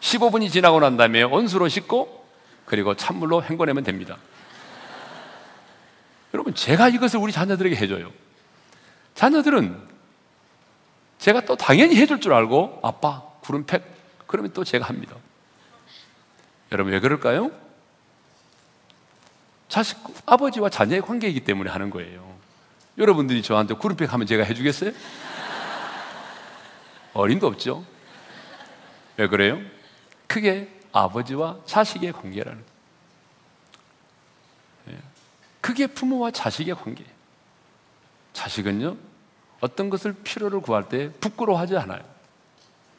15분이 0.00 0.50
지나고 0.52 0.80
난 0.80 0.96
다음에 0.96 1.22
온수로 1.22 1.68
씻고 1.68 2.26
그리고 2.66 2.94
찬물로 2.94 3.42
헹궈내면 3.42 3.84
됩니다. 3.84 4.18
여러분, 6.34 6.54
제가 6.54 6.88
이것을 6.88 7.20
우리 7.20 7.32
자녀들에게 7.32 7.76
해줘요. 7.76 8.10
자녀들은 9.14 9.88
제가 11.18 11.42
또 11.42 11.56
당연히 11.56 11.96
해줄 11.96 12.20
줄 12.20 12.32
알고 12.32 12.80
아빠, 12.82 13.22
구름 13.40 13.64
팩, 13.64 13.82
그러면 14.26 14.52
또 14.52 14.64
제가 14.64 14.86
합니다. 14.86 15.16
여러분, 16.72 16.92
왜 16.92 17.00
그럴까요? 17.00 17.50
자식, 19.68 19.98
아버지와 20.26 20.68
자녀의 20.68 21.02
관계이기 21.02 21.40
때문에 21.40 21.70
하는 21.70 21.90
거예요. 21.90 22.34
여러분들이 22.98 23.42
저한테 23.42 23.74
구름팩 23.74 24.12
하면 24.12 24.26
제가 24.26 24.44
해주겠어요? 24.44 24.92
어림도 27.14 27.46
없죠. 27.46 27.84
왜 29.16 29.28
그래요? 29.28 29.60
그게 30.26 30.68
아버지와 30.92 31.58
자식의 31.64 32.12
관계라는 32.12 32.64
거예요. 32.64 32.74
예. 34.90 35.02
그게 35.60 35.86
부모와 35.86 36.30
자식의 36.30 36.74
관계예요. 36.74 37.10
자식은요, 38.34 38.96
어떤 39.60 39.88
것을 39.88 40.12
필요를 40.12 40.60
구할 40.60 40.88
때 40.88 41.10
부끄러워하지 41.20 41.78
않아요. 41.78 42.02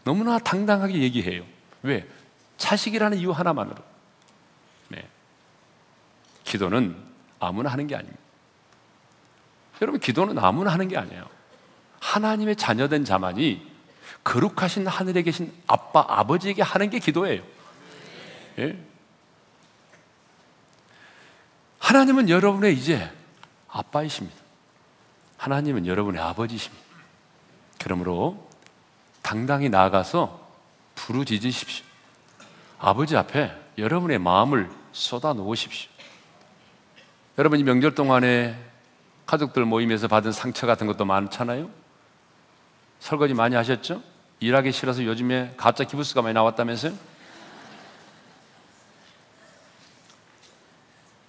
너무나 0.04 0.40
당당하게 0.40 1.00
얘기해요. 1.04 1.44
왜? 1.84 2.08
자식이라는 2.58 3.20
이유 3.20 3.32
하나만으로. 3.32 3.78
네. 4.90 5.08
기도는 6.44 6.96
아무나 7.40 7.70
하는 7.72 7.86
게 7.86 7.96
아닙니다. 7.96 8.20
여러분, 9.82 10.00
기도는 10.00 10.40
아무나 10.40 10.72
하는 10.72 10.88
게 10.88 10.98
아니에요. 10.98 11.28
하나님의 12.00 12.56
자녀된 12.56 13.04
자만이 13.04 13.72
거룩하신 14.24 14.88
하늘에 14.88 15.22
계신 15.22 15.54
아빠, 15.68 16.06
아버지에게 16.08 16.62
하는 16.62 16.90
게 16.90 17.00
기도예요. 17.00 17.44
예? 18.60 18.80
하나님은 21.80 22.30
여러분의 22.30 22.74
이제 22.74 23.12
아빠이십니다. 23.68 24.45
하나님은 25.38 25.86
여러분의 25.86 26.22
아버지십니다. 26.22 26.84
그러므로 27.80 28.50
당당히 29.22 29.70
나아가서 29.70 30.48
부르짖으십시오. 30.96 31.86
아버지 32.80 33.18
앞에 33.18 33.56
여러분의 33.78 34.20
마음을 34.20 34.70
쏟아 34.92 35.34
놓으십시오. 35.34 35.90
여러분이 37.38 37.64
명절 37.64 37.96
동안에 37.96 38.58
가족들 39.26 39.66
모임에서 39.66 40.08
받은 40.08 40.32
상처 40.32 40.68
같은 40.68 40.88
것도 40.88 41.06
많잖아요. 41.06 41.70
설거지 43.00 43.34
많이 43.34 43.56
하셨죠? 43.56 44.02
일하기 44.40 44.72
싫어서 44.72 45.04
요즘에 45.06 45.54
가짜 45.58 45.84
기부스가 45.84 46.22
많이 46.22 46.34
나왔다면서요? 46.34 46.94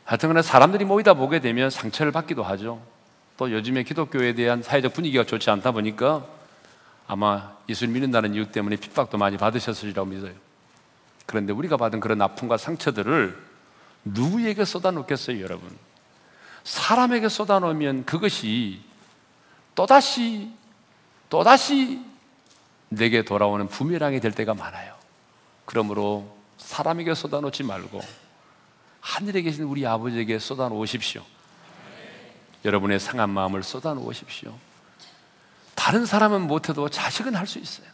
하여튼 0.05 0.29
간에 0.29 0.43
사람들이 0.43 0.85
모이다 0.85 1.15
보게 1.15 1.41
되면 1.41 1.69
상처를 1.69 2.13
받기도 2.13 2.45
하죠. 2.45 2.81
또 3.37 3.53
요즘에 3.53 3.83
기독교에 3.83 4.35
대한 4.35 4.63
사회적 4.63 4.95
분위기가 4.95 5.25
좋지 5.25 5.51
않다 5.51 5.73
보니까 5.73 6.27
아마 7.07 7.55
예수를 7.69 7.93
믿는다는 7.93 8.35
이유 8.35 8.51
때문에 8.51 8.77
핍박도 8.77 9.19
많이 9.19 9.37
받으셨으리라고 9.37 10.09
믿어요. 10.09 10.33
그런데 11.27 11.53
우리가 11.53 11.77
받은 11.77 12.01
그런 12.01 12.21
아픔과 12.23 12.57
상처들을 12.57 13.37
누구에게 14.05 14.65
쏟아놓겠어요, 14.65 15.41
여러분? 15.41 15.69
사람에게 16.65 17.29
쏟아놓으면 17.29 18.05
그것이 18.07 18.81
또다시, 19.75 20.51
또다시 21.29 22.01
내게 22.89 23.25
돌아오는 23.25 23.69
부메랑이 23.69 24.21
될 24.21 24.33
때가 24.33 24.55
많아요. 24.55 24.95
그러므로 25.65 26.37
사람에게 26.59 27.15
쏟아놓지 27.15 27.63
말고 27.63 28.01
하늘에 29.01 29.43
계신 29.43 29.65
우리 29.65 29.87
아버지에게 29.87 30.39
쏟아놓으십시오. 30.39 31.23
여러분의 32.67 33.01
상한 33.01 33.31
마음을 33.31 33.63
쏟아놓으십시오. 33.63 34.53
다른 35.75 36.05
사람은 36.05 36.43
못해도 36.43 36.89
자식은 36.89 37.35
할 37.35 37.47
수 37.47 37.59
있어요. 37.59 37.87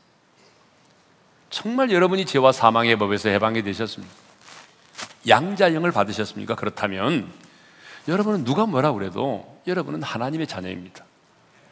정말 1.50 1.90
여러분이 1.92 2.24
죄와 2.24 2.50
사망의 2.50 2.96
법에서 2.96 3.28
해방이 3.28 3.62
되셨습니까? 3.62 4.14
양자영을 5.28 5.92
받으셨습니까? 5.92 6.54
그렇다면 6.56 7.30
여러분은 8.08 8.44
누가 8.44 8.64
뭐라 8.64 8.92
그래도 8.92 9.60
여러분은 9.66 10.02
하나님의 10.02 10.46
자녀입니다. 10.46 11.04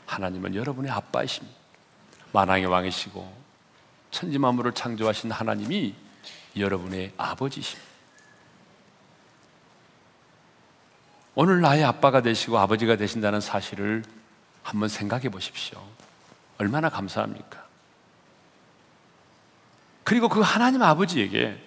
하나님은 0.04 0.54
여러분의 0.54 0.90
아빠이십니다. 0.90 1.58
만왕의 2.32 2.66
왕이시고 2.66 3.40
천지 4.10 4.38
만물을 4.38 4.72
창조하신 4.72 5.32
하나님이 5.32 5.94
여러분의 6.56 7.12
아버지십니다. 7.16 7.89
오늘 11.34 11.60
나의 11.60 11.84
아빠가 11.84 12.22
되시고 12.22 12.58
아버지가 12.58 12.96
되신다는 12.96 13.40
사실을 13.40 14.02
한번 14.62 14.88
생각해 14.88 15.28
보십시오. 15.28 15.80
얼마나 16.58 16.88
감사합니까? 16.88 17.64
그리고 20.04 20.28
그 20.28 20.40
하나님 20.40 20.82
아버지에게 20.82 21.64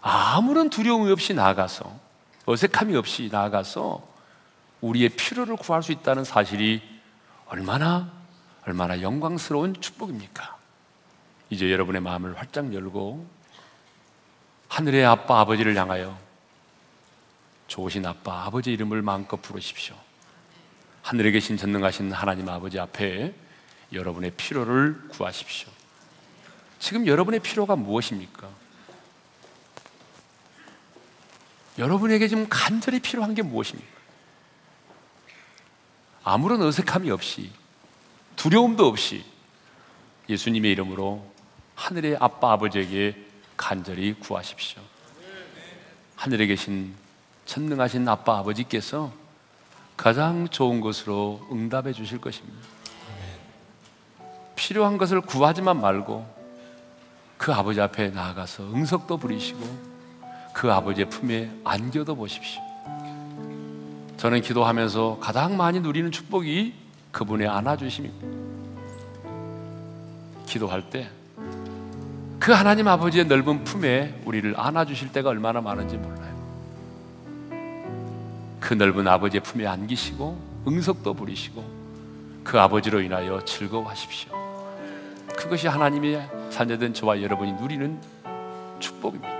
아무런 0.00 0.68
두려움이 0.68 1.10
없이 1.12 1.32
나아가서 1.32 1.98
어색함이 2.44 2.96
없이 2.96 3.28
나아가서 3.30 4.06
우리의 4.80 5.10
필요를 5.10 5.56
구할 5.56 5.82
수 5.82 5.92
있다는 5.92 6.24
사실이 6.24 6.82
얼마나 7.46 8.10
얼마나 8.66 9.00
영광스러운 9.00 9.80
축복입니까? 9.80 10.56
이제 11.50 11.70
여러분의 11.70 12.00
마음을 12.00 12.36
활짝 12.36 12.74
열고 12.74 13.26
하늘의 14.68 15.04
아빠 15.04 15.40
아버지를 15.40 15.76
향하여 15.76 16.18
좋으신 17.72 18.04
아빠, 18.04 18.44
아버지 18.44 18.70
이름을 18.70 19.00
마음껏 19.00 19.40
부르십시오. 19.40 19.96
하늘에 21.00 21.30
계신 21.30 21.56
전능하신 21.56 22.12
하나님 22.12 22.46
아버지 22.50 22.78
앞에 22.78 23.32
여러분의 23.94 24.32
필요를 24.32 25.08
구하십시오. 25.08 25.70
지금 26.78 27.06
여러분의 27.06 27.40
필요가 27.40 27.74
무엇입니까? 27.74 28.46
여러분에게 31.78 32.28
지금 32.28 32.46
간절히 32.50 33.00
필요한 33.00 33.34
게 33.34 33.40
무엇입니까? 33.40 33.90
아무런 36.24 36.60
어색함이 36.60 37.10
없이, 37.10 37.50
두려움도 38.36 38.86
없이 38.86 39.24
예수님의 40.28 40.72
이름으로 40.72 41.26
하늘의 41.74 42.18
아빠 42.20 42.52
아버지에게 42.52 43.16
간절히 43.56 44.12
구하십시오. 44.12 44.82
하늘에 46.16 46.46
계신 46.46 47.00
전능하신 47.44 48.08
아빠 48.08 48.38
아버지께서 48.38 49.12
가장 49.96 50.48
좋은 50.48 50.80
것으로 50.80 51.40
응답해 51.50 51.92
주실 51.92 52.20
것입니다. 52.20 52.58
필요한 54.56 54.98
것을 54.98 55.20
구하지만 55.20 55.80
말고 55.80 56.26
그 57.36 57.52
아버지 57.52 57.80
앞에 57.80 58.10
나아가서 58.10 58.64
응석도 58.72 59.16
부리시고 59.16 59.60
그 60.52 60.72
아버지의 60.72 61.08
품에 61.08 61.50
안겨도 61.64 62.14
보십시오. 62.14 62.62
저는 64.16 64.40
기도하면서 64.40 65.18
가장 65.20 65.56
많이 65.56 65.80
누리는 65.80 66.10
축복이 66.12 66.74
그분의 67.10 67.48
안아주심입니다. 67.48 68.42
기도할 70.46 70.88
때 70.90 71.22
그 72.42 72.50
하나님 72.50 72.88
아버지의 72.88 73.26
넓은 73.26 73.62
품에 73.62 74.20
우리를 74.24 74.54
안아주실 74.58 75.12
때가 75.12 75.28
얼마나 75.28 75.60
많은지 75.60 75.96
몰라요. 75.96 76.31
그 78.62 78.74
넓은 78.74 79.06
아버지의 79.08 79.42
품에 79.42 79.66
안기시고 79.66 80.38
응석도 80.68 81.14
부리시고 81.14 81.64
그 82.44 82.58
아버지로 82.58 83.00
인하여 83.00 83.44
즐거워하십시오. 83.44 84.30
그것이 85.36 85.66
하나님의 85.66 86.28
자녀된 86.50 86.94
저와 86.94 87.20
여러분이 87.20 87.54
누리는 87.54 87.98
축복입니다. 88.78 89.32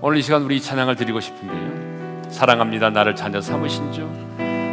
오늘 0.00 0.18
이 0.18 0.22
시간 0.22 0.42
우리 0.42 0.62
찬양을 0.62 0.94
드리고 0.94 1.20
싶은데요. 1.20 2.30
사랑합니다. 2.30 2.90
나를 2.90 3.16
자녀 3.16 3.40
삼으신 3.40 3.92
주. 3.92 4.08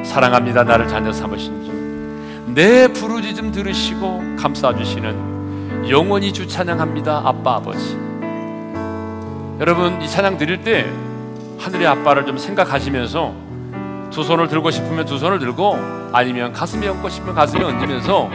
사랑합니다. 0.05 0.63
나를 0.63 0.87
자녀 0.87 1.11
삼으신 1.11 1.65
주. 1.65 2.51
내 2.53 2.87
부르짖음 2.87 3.51
들으시고 3.51 4.35
감싸 4.37 4.75
주시는 4.75 5.89
영원히 5.89 6.31
주 6.31 6.47
찬양합니다. 6.47 7.23
아빠 7.25 7.55
아버지. 7.55 7.97
여러분 9.59 9.99
이 10.01 10.07
찬양 10.07 10.37
드릴 10.37 10.63
때 10.63 10.87
하늘의 11.59 11.87
아빠를 11.87 12.25
좀 12.25 12.37
생각하시면서 12.37 13.33
두 14.09 14.23
손을 14.23 14.47
들고 14.47 14.71
싶으면 14.71 15.05
두 15.05 15.17
손을 15.19 15.39
들고 15.39 15.77
아니면 16.11 16.53
가슴에 16.53 16.87
얹고 16.87 17.09
싶으면 17.09 17.35
가슴에 17.35 17.63
얹으면서 17.63 18.29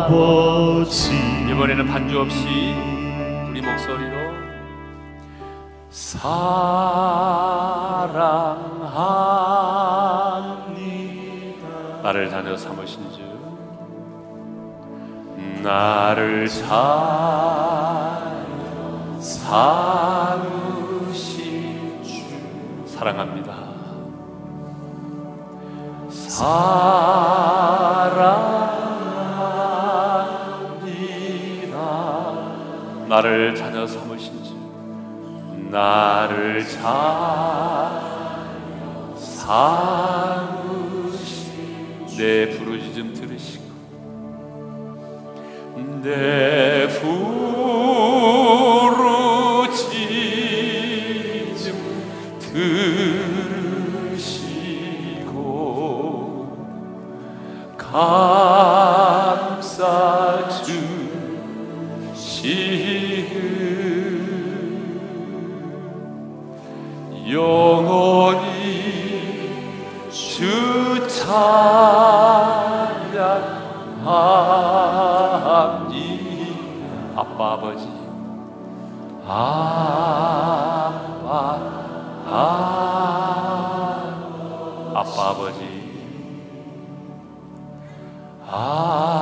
아버지. 0.06 1.14
이번에는 1.50 1.88
반주 1.88 2.20
없이 2.20 2.76
우리 3.50 3.62
목소리로 3.62 4.23
사랑합니다. 5.94 6.42
나를 12.02 12.32
자녀 12.32 12.58
삼으신 12.58 13.12
주. 13.12 13.22
나를 15.62 16.50
자녀 16.50 16.82
삼으신 19.22 21.14
주. 22.04 22.24
사랑합니다. 22.88 23.54
사랑합니다. 26.10 26.74
나를 33.08 33.54
자녀 33.54 33.86
주 33.86 34.03
나를 35.74 36.66
자녀 36.70 36.86
삼으신 39.18 40.54
내 42.16 42.48
부르짖음 42.52 43.16
들으시고 43.16 43.64
내 46.04 46.88
부르짖음 47.00 47.10
들으시고 52.40 53.74
감 57.80 58.73
영원히 67.34 68.44
주 70.12 71.08
찬양합니. 71.08 71.74
아빠 77.16 77.54
아버지. 77.54 77.88
아빠 79.26 79.34
아 82.28 82.40
아빠 84.94 85.30
아버지. 85.32 85.64
아 88.48 89.13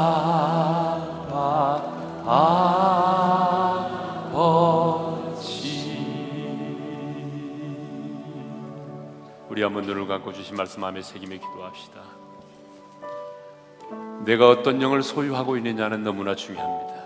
한번 9.81 9.87
눈을 9.87 10.07
감고 10.07 10.31
주신 10.33 10.55
말씀 10.55 10.81
마음에 10.81 11.01
새기며 11.01 11.37
기도합시다. 11.37 12.01
내가 14.25 14.49
어떤 14.49 14.81
영을 14.81 15.01
소유하고 15.01 15.57
있느냐는 15.57 16.03
너무나 16.03 16.35
중요합니다. 16.35 17.01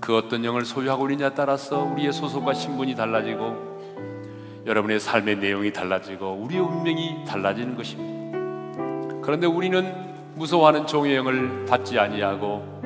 그 0.00 0.16
어떤 0.16 0.44
영을 0.44 0.64
소유하고 0.64 1.10
있느냐에 1.10 1.34
따라서 1.34 1.82
우리의 1.82 2.12
소속과 2.12 2.54
신분이 2.54 2.94
달라지고 2.94 4.64
여러분의 4.66 5.00
삶의 5.00 5.38
내용이 5.38 5.72
달라지고 5.72 6.34
우리의 6.34 6.60
운명이 6.60 7.24
달라지는 7.26 7.76
것입니다. 7.76 9.20
그런데 9.22 9.46
우리는 9.46 10.14
무서워하는 10.36 10.86
종의 10.86 11.16
영을 11.16 11.66
받지 11.66 11.98
아니하고 11.98 12.76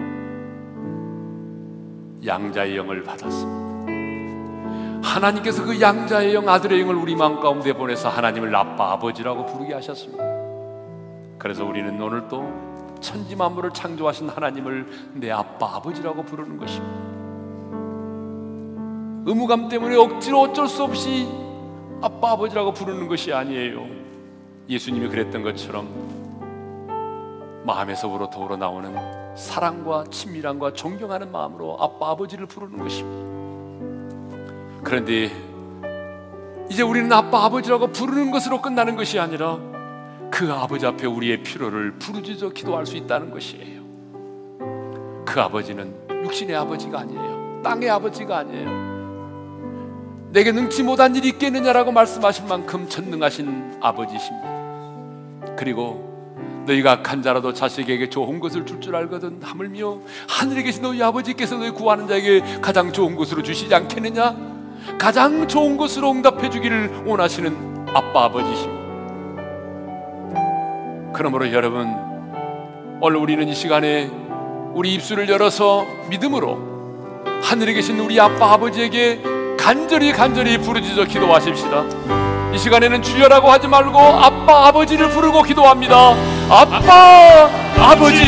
양자의 2.25 2.77
영을 2.77 3.03
받았습니다. 3.03 3.59
하나님께서 5.14 5.64
그 5.64 5.80
양자의 5.80 6.34
영, 6.34 6.48
아들의 6.48 6.80
영을 6.80 6.94
우리 6.94 7.16
마음 7.16 7.40
가운데 7.40 7.72
보내서 7.72 8.08
하나님을 8.08 8.54
아빠, 8.54 8.92
아버지라고 8.92 9.44
부르게 9.46 9.74
하셨습니다. 9.74 10.22
그래서 11.38 11.64
우리는 11.64 12.00
오늘 12.00 12.28
또 12.28 12.48
천지 13.00 13.34
만물을 13.34 13.70
창조하신 13.72 14.28
하나님을 14.28 15.11
내 15.14 15.32
아빠, 15.32 15.76
아버지라고 15.76 16.22
부르는 16.22 16.58
것입니다. 16.58 17.11
의무감 19.26 19.68
때문에 19.68 19.96
억지로 19.96 20.42
어쩔 20.42 20.68
수 20.68 20.84
없이 20.84 21.28
아빠, 22.00 22.32
아버지라고 22.32 22.72
부르는 22.72 23.08
것이 23.08 23.32
아니에요. 23.32 23.84
예수님이 24.68 25.08
그랬던 25.08 25.42
것처럼 25.42 25.88
마음에서 27.66 28.06
우러러 28.08 28.56
나오는 28.56 29.36
사랑과 29.36 30.04
친밀함과 30.11 30.72
존경하는 30.74 31.32
마음으로 31.32 31.76
아빠, 31.80 32.11
아버지를 32.11 32.46
부르는 32.46 32.78
것입니다. 32.78 33.39
그런데 34.91 35.30
이제 36.68 36.82
우리는 36.82 37.12
아빠 37.12 37.45
아버지라고 37.45 37.93
부르는 37.93 38.32
것으로 38.32 38.61
끝나는 38.61 38.97
것이 38.97 39.20
아니라 39.20 39.57
그 40.32 40.53
아버지 40.53 40.84
앞에 40.84 41.07
우리의 41.07 41.45
필요를 41.45 41.93
부르짖어 42.01 42.49
기도할 42.49 42.86
수 42.86 42.97
있다는 42.97 43.30
것이에요. 43.30 43.82
그 45.24 45.41
아버지는 45.41 45.95
육신의 46.24 46.57
아버지가 46.57 46.99
아니에요. 47.03 47.61
땅의 47.62 47.88
아버지가 47.88 48.38
아니에요. 48.38 48.91
내게 50.32 50.51
능치 50.51 50.82
못한 50.82 51.14
일이 51.14 51.28
있겠느냐라고 51.28 51.93
말씀하실 51.93 52.47
만큼 52.49 52.88
전능하신 52.88 53.78
아버지십니다. 53.80 54.49
그리고 55.57 56.64
너희가 56.66 56.91
악한 56.95 57.22
자라도 57.22 57.53
자식에게 57.53 58.11
좋은 58.11 58.41
것을 58.41 58.66
줄 58.66 58.80
줄 58.80 58.97
알거든 58.97 59.41
하물며 59.41 60.01
하늘에 60.28 60.64
계신 60.64 60.82
너희 60.82 61.01
아버지께서 61.01 61.59
너희 61.59 61.70
구하는 61.70 62.09
자에게 62.09 62.41
가장 62.61 62.93
좋은 62.93 63.14
것으로 63.14 63.41
주시지 63.45 63.72
않겠느냐? 63.72 64.59
가장 64.99 65.47
좋은 65.49 65.76
것으로 65.76 66.11
응답해 66.11 66.51
주기를 66.51 67.03
원하시는 67.07 67.87
아빠 67.95 68.24
아버지십니다. 68.24 68.81
그러므로 71.12 71.53
여러분 71.53 71.95
오늘 73.01 73.16
우리는 73.16 73.49
이 73.49 73.55
시간에 73.55 74.11
우리 74.74 74.95
입술을 74.95 75.28
열어서 75.28 75.85
믿음으로 76.09 76.59
하늘에 77.43 77.72
계신 77.72 77.99
우리 77.99 78.20
아빠 78.20 78.53
아버지에게 78.53 79.20
간절히 79.59 80.12
간절히 80.12 80.59
부르짖어 80.59 81.05
기도하십시다. 81.05 81.85
이 82.55 82.59
시간에는 82.59 83.03
주여라고 83.03 83.51
하지 83.51 83.68
말고 83.68 83.99
아빠 83.99 84.68
아버지를 84.68 85.09
부르고 85.11 85.43
기도합니다. 85.43 86.14
아빠 86.49 87.49
아버지 87.78 88.22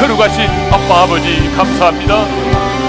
거룩하신 0.00 0.44
아빠 0.72 1.02
아버지 1.02 1.54
감사합니다. 1.56 2.24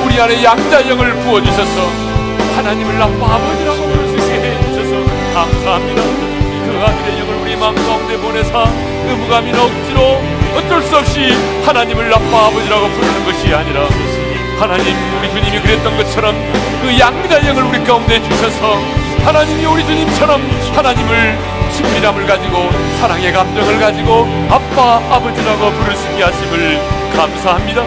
우리 0.06 0.20
안에 0.20 0.44
양자 0.44 0.90
영을 0.90 1.14
부어 1.22 1.42
주셔서 1.42 2.11
하나님을 2.56 3.02
아빠 3.02 3.36
아버지라고 3.36 3.88
부를 3.88 4.08
수 4.10 4.16
있게 4.18 4.34
해 4.40 4.62
주셔서 4.64 5.06
감사합니다. 5.34 6.02
그 6.02 6.84
아들의 6.86 7.20
영을 7.20 7.36
우리 7.42 7.56
마음 7.56 7.76
가운데 7.76 8.18
보내사 8.18 8.66
의무감이나 9.08 9.64
억지로 9.64 10.22
어쩔 10.56 10.82
수 10.84 10.98
없이 10.98 11.34
하나님을 11.66 12.14
아빠 12.14 12.48
아버지라고 12.48 12.90
부르는 12.90 13.26
것이 13.26 13.54
아니라 13.54 13.88
하나님 14.60 14.96
우리 15.20 15.30
주님이 15.30 15.60
그랬던 15.62 15.98
것처럼 15.98 16.36
그 16.82 17.00
양자영을 17.00 17.64
우리 17.64 17.84
가운데 17.84 18.22
주셔서 18.22 18.80
하나님이 19.26 19.66
우리 19.66 19.86
주님처럼 19.86 20.42
하나님을 20.76 21.38
친밀함을 21.74 22.26
가지고 22.28 22.70
사랑의 23.00 23.32
감정을 23.32 23.80
가지고 23.80 24.28
아빠 24.50 25.02
아버지라고 25.10 25.72
부를 25.72 25.96
수 25.96 26.08
있게 26.12 26.24
하심을 26.24 27.01
감사합니다 27.16 27.84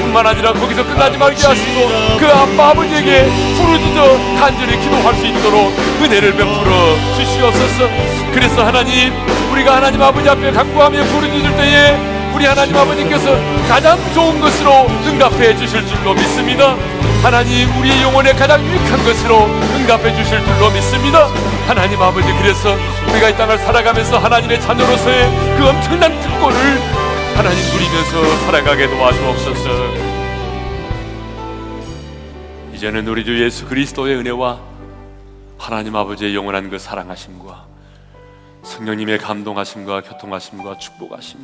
뿐만 0.00 0.26
아니라 0.26 0.52
거기서 0.52 0.84
끝나지 0.84 1.18
말게 1.18 1.46
하시고 1.46 1.88
그 2.18 2.26
아빠 2.26 2.70
아버지에게 2.70 3.24
부르짖어 3.56 4.38
간절히 4.40 4.78
기도할 4.80 5.14
수 5.14 5.26
있도록 5.26 5.72
은혜를 6.02 6.32
베풀어 6.36 6.96
주시옵소서 7.16 7.88
그래서 8.32 8.64
하나님 8.64 9.12
우리가 9.52 9.76
하나님 9.76 10.02
아버지 10.02 10.28
앞에 10.28 10.52
간구하며 10.52 11.04
부르짖을 11.04 11.56
때에 11.56 12.18
우리 12.34 12.46
하나님 12.46 12.76
아버지께서 12.76 13.36
가장 13.68 13.98
좋은 14.14 14.40
것으로 14.40 14.86
응답해 15.06 15.56
주실 15.56 15.84
줄로 15.86 16.14
믿습니다. 16.14 16.76
하나님 17.22 17.68
우리의 17.76 18.02
영혼에 18.02 18.32
가장 18.32 18.64
유익한 18.64 19.04
것으로 19.04 19.46
응답해 19.74 20.14
주실 20.14 20.44
줄로 20.44 20.70
믿습니다. 20.70 21.26
하나님 21.66 22.00
아버지 22.00 22.32
그래서 22.34 22.76
우리가 23.10 23.30
이 23.30 23.36
땅을 23.36 23.58
살아가면서 23.58 24.18
하나님의 24.18 24.60
자녀로서의 24.60 25.56
그 25.58 25.68
엄청난 25.68 26.20
특권을 26.20 27.07
하나님 27.38 27.62
누리면서 27.70 28.36
살아가게 28.46 28.88
도와주옵소서. 28.88 29.68
이제는 32.74 33.06
우리 33.06 33.24
주 33.24 33.40
예수 33.40 33.64
그리스도의 33.66 34.16
은혜와 34.16 34.58
하나님 35.56 35.94
아버지의 35.94 36.34
영원한 36.34 36.68
그 36.68 36.80
사랑하심과 36.80 37.64
성령님의 38.64 39.18
감동하심과 39.18 40.02
교통하심과 40.02 40.78
축복하심 40.78 41.38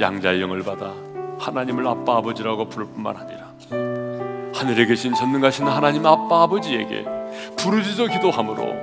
양자의 0.00 0.40
영을 0.40 0.62
받아 0.62 0.94
하나님을 1.40 1.86
아빠 1.86 2.16
아버지라고 2.16 2.66
부를 2.70 2.86
뿐만 2.86 3.18
아니라 3.18 3.52
하늘에 4.54 4.86
계신 4.86 5.12
전능하신 5.12 5.66
하나님 5.66 6.06
아빠 6.06 6.44
아버지에게 6.44 7.04
부르짖어 7.58 8.06
기도함으로 8.06 8.74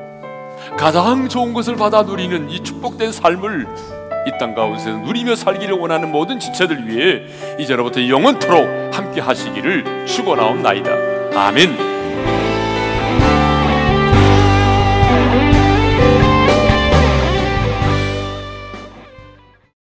가장 0.78 1.28
좋은 1.28 1.54
것을 1.54 1.76
받아 1.76 2.04
누리는 2.04 2.52
이 2.52 2.62
축복된 2.62 3.12
삶을 3.12 4.01
이 4.28 4.38
땅 4.40 4.54
가운데서 4.56 4.90
누리며 4.98 5.36
살기를 5.36 5.76
원하는 5.76 6.12
모든 6.12 6.40
지체들 6.40 6.88
위해 6.88 7.22
이제로부터 7.60 8.08
영원토록 8.08 8.68
함께 8.94 9.20
하시기를 9.22 10.06
축원하옵나이다. 10.06 10.92
아멘. 11.36 12.01